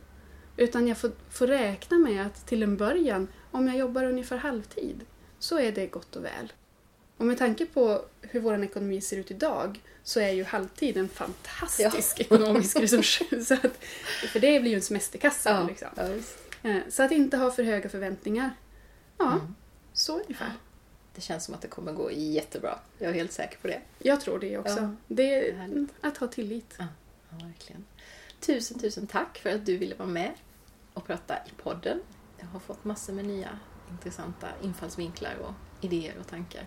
[0.56, 5.04] Utan jag får, får räkna med att till en början, om jag jobbar ungefär halvtid,
[5.38, 6.52] så är det gott och väl.
[7.16, 11.08] Och med tanke på hur vår ekonomi ser ut idag så är ju halvtid en
[11.08, 13.22] fantastisk ekonomisk resurs.
[13.46, 13.84] Så att,
[14.32, 15.66] för det blir ju en semesterkassa.
[15.68, 15.88] Liksom.
[15.96, 16.38] ja, visst.
[16.38, 16.43] Eh,
[16.88, 18.50] Så att inte ha för höga förväntningar.
[19.18, 19.54] Ja, Mm.
[19.92, 20.52] så ungefär.
[21.14, 22.78] Det känns som att det kommer gå jättebra.
[22.98, 23.80] Jag är helt säker på det.
[23.98, 24.76] Jag tror det också.
[24.80, 25.90] Ja, det är härligt.
[26.00, 26.74] att ha tillit.
[26.78, 26.86] Ja,
[27.30, 27.84] verkligen.
[28.40, 30.32] Tusen, tusen tack för att du ville vara med
[30.94, 32.00] och prata i podden.
[32.38, 33.58] Jag har fått massor med nya
[33.90, 35.52] intressanta infallsvinklar och
[35.84, 36.66] idéer och tankar.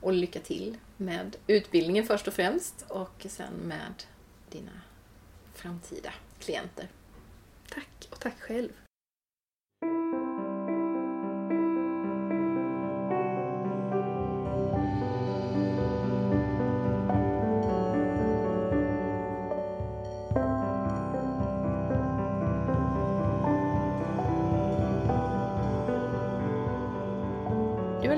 [0.00, 4.04] Och lycka till med utbildningen först och främst och sen med
[4.50, 4.80] dina
[5.54, 6.88] framtida klienter.
[7.70, 8.72] Tack och tack själv.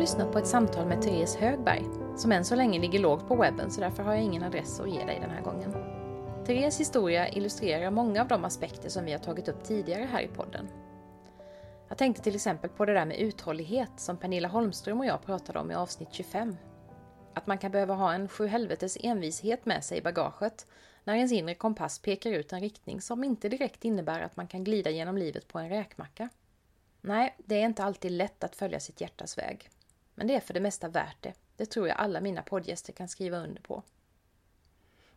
[0.06, 1.84] Lyssnat på ett samtal med Therese Högberg,
[2.16, 4.90] som än så länge ligger lågt på webben så därför har jag ingen adress att
[4.90, 5.72] ge dig den här gången.
[6.44, 10.28] Therese historia illustrerar många av de aspekter som vi har tagit upp tidigare här i
[10.28, 10.68] podden.
[11.88, 15.58] Jag tänkte till exempel på det där med uthållighet som Pernilla Holmström och jag pratade
[15.58, 16.56] om i avsnitt 25.
[17.34, 20.66] Att man kan behöva ha en sju helvetes envishet med sig i bagaget
[21.04, 24.64] när ens inre kompass pekar ut en riktning som inte direkt innebär att man kan
[24.64, 26.28] glida genom livet på en räkmacka.
[27.00, 29.70] Nej, det är inte alltid lätt att följa sitt hjärtas väg.
[30.16, 31.32] Men det är för det mesta värt det.
[31.56, 33.82] Det tror jag alla mina poddgäster kan skriva under på.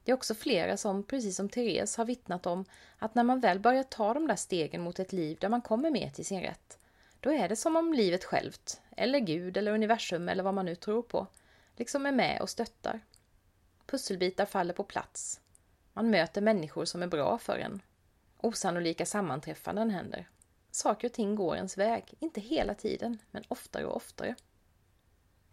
[0.04, 2.66] Det är också flera som, precis som Therese, har vittnat om
[2.98, 5.92] att när man väl börjar ta de där stegen mot ett liv där man kommer
[5.92, 6.78] mer till sin rätt,
[7.20, 10.76] då är det som om livet självt, eller Gud eller universum eller vad man nu
[10.76, 11.28] tror på,
[11.76, 13.00] liksom är med och stöttar.
[13.86, 15.42] Pusselbitar faller på plats.
[15.94, 17.82] Man möter människor som är bra för en.
[18.38, 20.30] Osannolika sammanträffanden händer.
[20.72, 24.36] Saker och ting går ens väg, inte hela tiden, men oftare och oftare.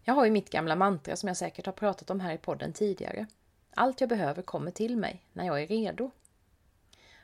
[0.08, 2.72] Jag har ju mitt gamla mantra som jag säkert har pratat om här i podden
[2.72, 3.26] tidigare.
[3.74, 6.10] Allt jag behöver kommer till mig när jag är redo.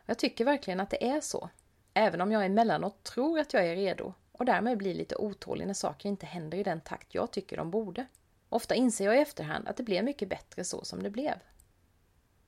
[0.06, 1.50] Jag tycker verkligen att det är så.
[1.94, 5.74] Även om jag emellanåt tror att jag är redo och därmed blir lite otålig när
[5.74, 8.06] saker inte händer i den takt jag tycker de borde.
[8.48, 11.34] Ofta inser jag i efterhand att det blev mycket bättre så som det blev.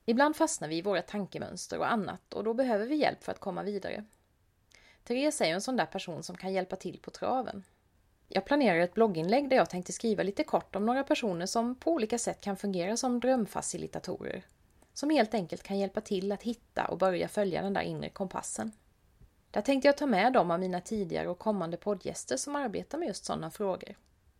[0.05, 3.39] Ibland fastnar vi i våra tankemönster och annat och då behöver vi hjälp för att
[3.39, 4.05] komma vidare.
[5.03, 7.63] Therese är ju en sån där person som kan hjälpa till på traven.
[8.27, 11.91] Jag planerar ett blogginlägg där jag tänkte skriva lite kort om några personer som på
[11.91, 14.45] olika sätt kan fungera som drömfacilitatorer.
[14.93, 18.71] Som helt enkelt kan hjälpa till att hitta och börja följa den där inre kompassen.
[19.51, 23.07] Där tänkte jag ta med de av mina tidigare och kommande poddgäster som arbetar med
[23.07, 23.95] just sådana frågor.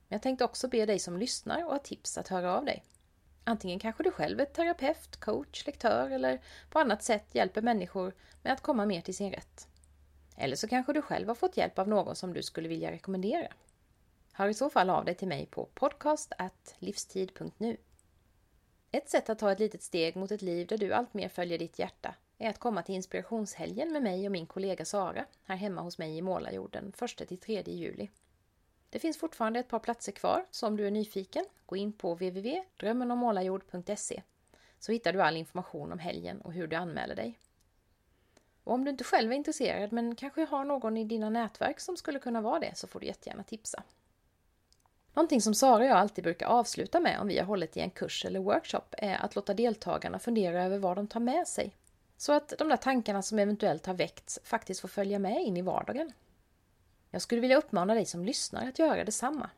[0.07, 2.83] Men jag tänkte också be dig som lyssnar och har tips att höra av dig.
[3.43, 8.13] Antingen kanske du själv är terapeut, coach, lektör eller på annat sätt hjälper människor
[8.43, 9.67] med att komma mer till sin rätt.
[10.37, 13.47] Eller så kanske du själv har fått hjälp av någon som du skulle vilja rekommendera.
[14.37, 17.77] Hör i så fall av dig till mig på podcast.livstid.nu.
[18.91, 21.79] Ett sätt att ta ett litet steg mot ett liv där du alltmer följer ditt
[21.79, 25.97] hjärta är att komma till inspirationshelgen med mig och min kollega Sara här hemma hos
[25.97, 28.09] mig i Målarjorden 1-3 juli.
[28.89, 32.13] Det finns fortfarande ett par platser kvar, så om du är nyfiken, gå in på
[32.13, 34.21] www.drömmenommålarjord.se
[34.79, 37.39] så hittar du all information om helgen och hur du anmäler dig.
[38.63, 41.97] Och om du inte själv är intresserad men kanske har någon i dina nätverk som
[41.97, 43.83] skulle kunna vara det så får du jättegärna tipsa.
[45.15, 47.89] Någonting som Sara och jag alltid brukar avsluta med om vi har hållit i en
[47.89, 51.75] kurs eller workshop är att låta deltagarna fundera över vad de tar med sig.
[52.17, 55.61] Så att de där tankarna som eventuellt har väckts faktiskt får följa med in i
[55.61, 56.11] vardagen.
[57.11, 59.49] Jag skulle vilja uppmana dig som lyssnar att göra detsamma.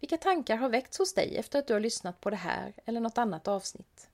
[0.00, 3.00] Vilka tankar har väckts hos dig efter att du har lyssnat på det här eller
[3.00, 4.08] något annat avsnitt?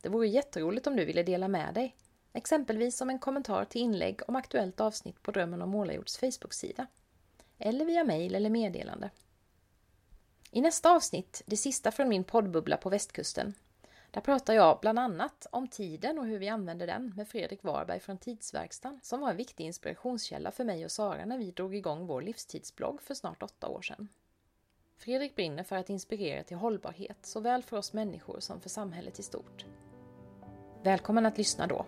[0.00, 1.96] Det vore jätteroligt om du ville dela med dig,
[2.32, 6.86] exempelvis som en kommentar till inlägg om aktuellt avsnitt på Drömmen om Målarjords Facebook-sida.
[7.58, 9.10] Eller via mejl eller meddelande.
[10.50, 13.54] I nästa avsnitt, det sista från min poddbubbla på västkusten,
[14.10, 18.00] där pratar jag bland annat om tiden och hur vi använder den med Fredrik Warberg
[18.00, 22.06] från Tidsverkstan som var en viktig inspirationskälla för mig och Sara när vi drog igång
[22.06, 24.08] vår livstidsblogg för snart åtta år sedan.
[24.96, 29.22] Fredrik brinner för att inspirera till hållbarhet såväl för oss människor som för samhället i
[29.22, 29.66] stort.
[30.82, 31.86] Välkommen att lyssna då!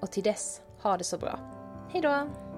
[0.00, 1.38] Och till dess, ha det så bra!
[1.92, 2.53] Hejdå!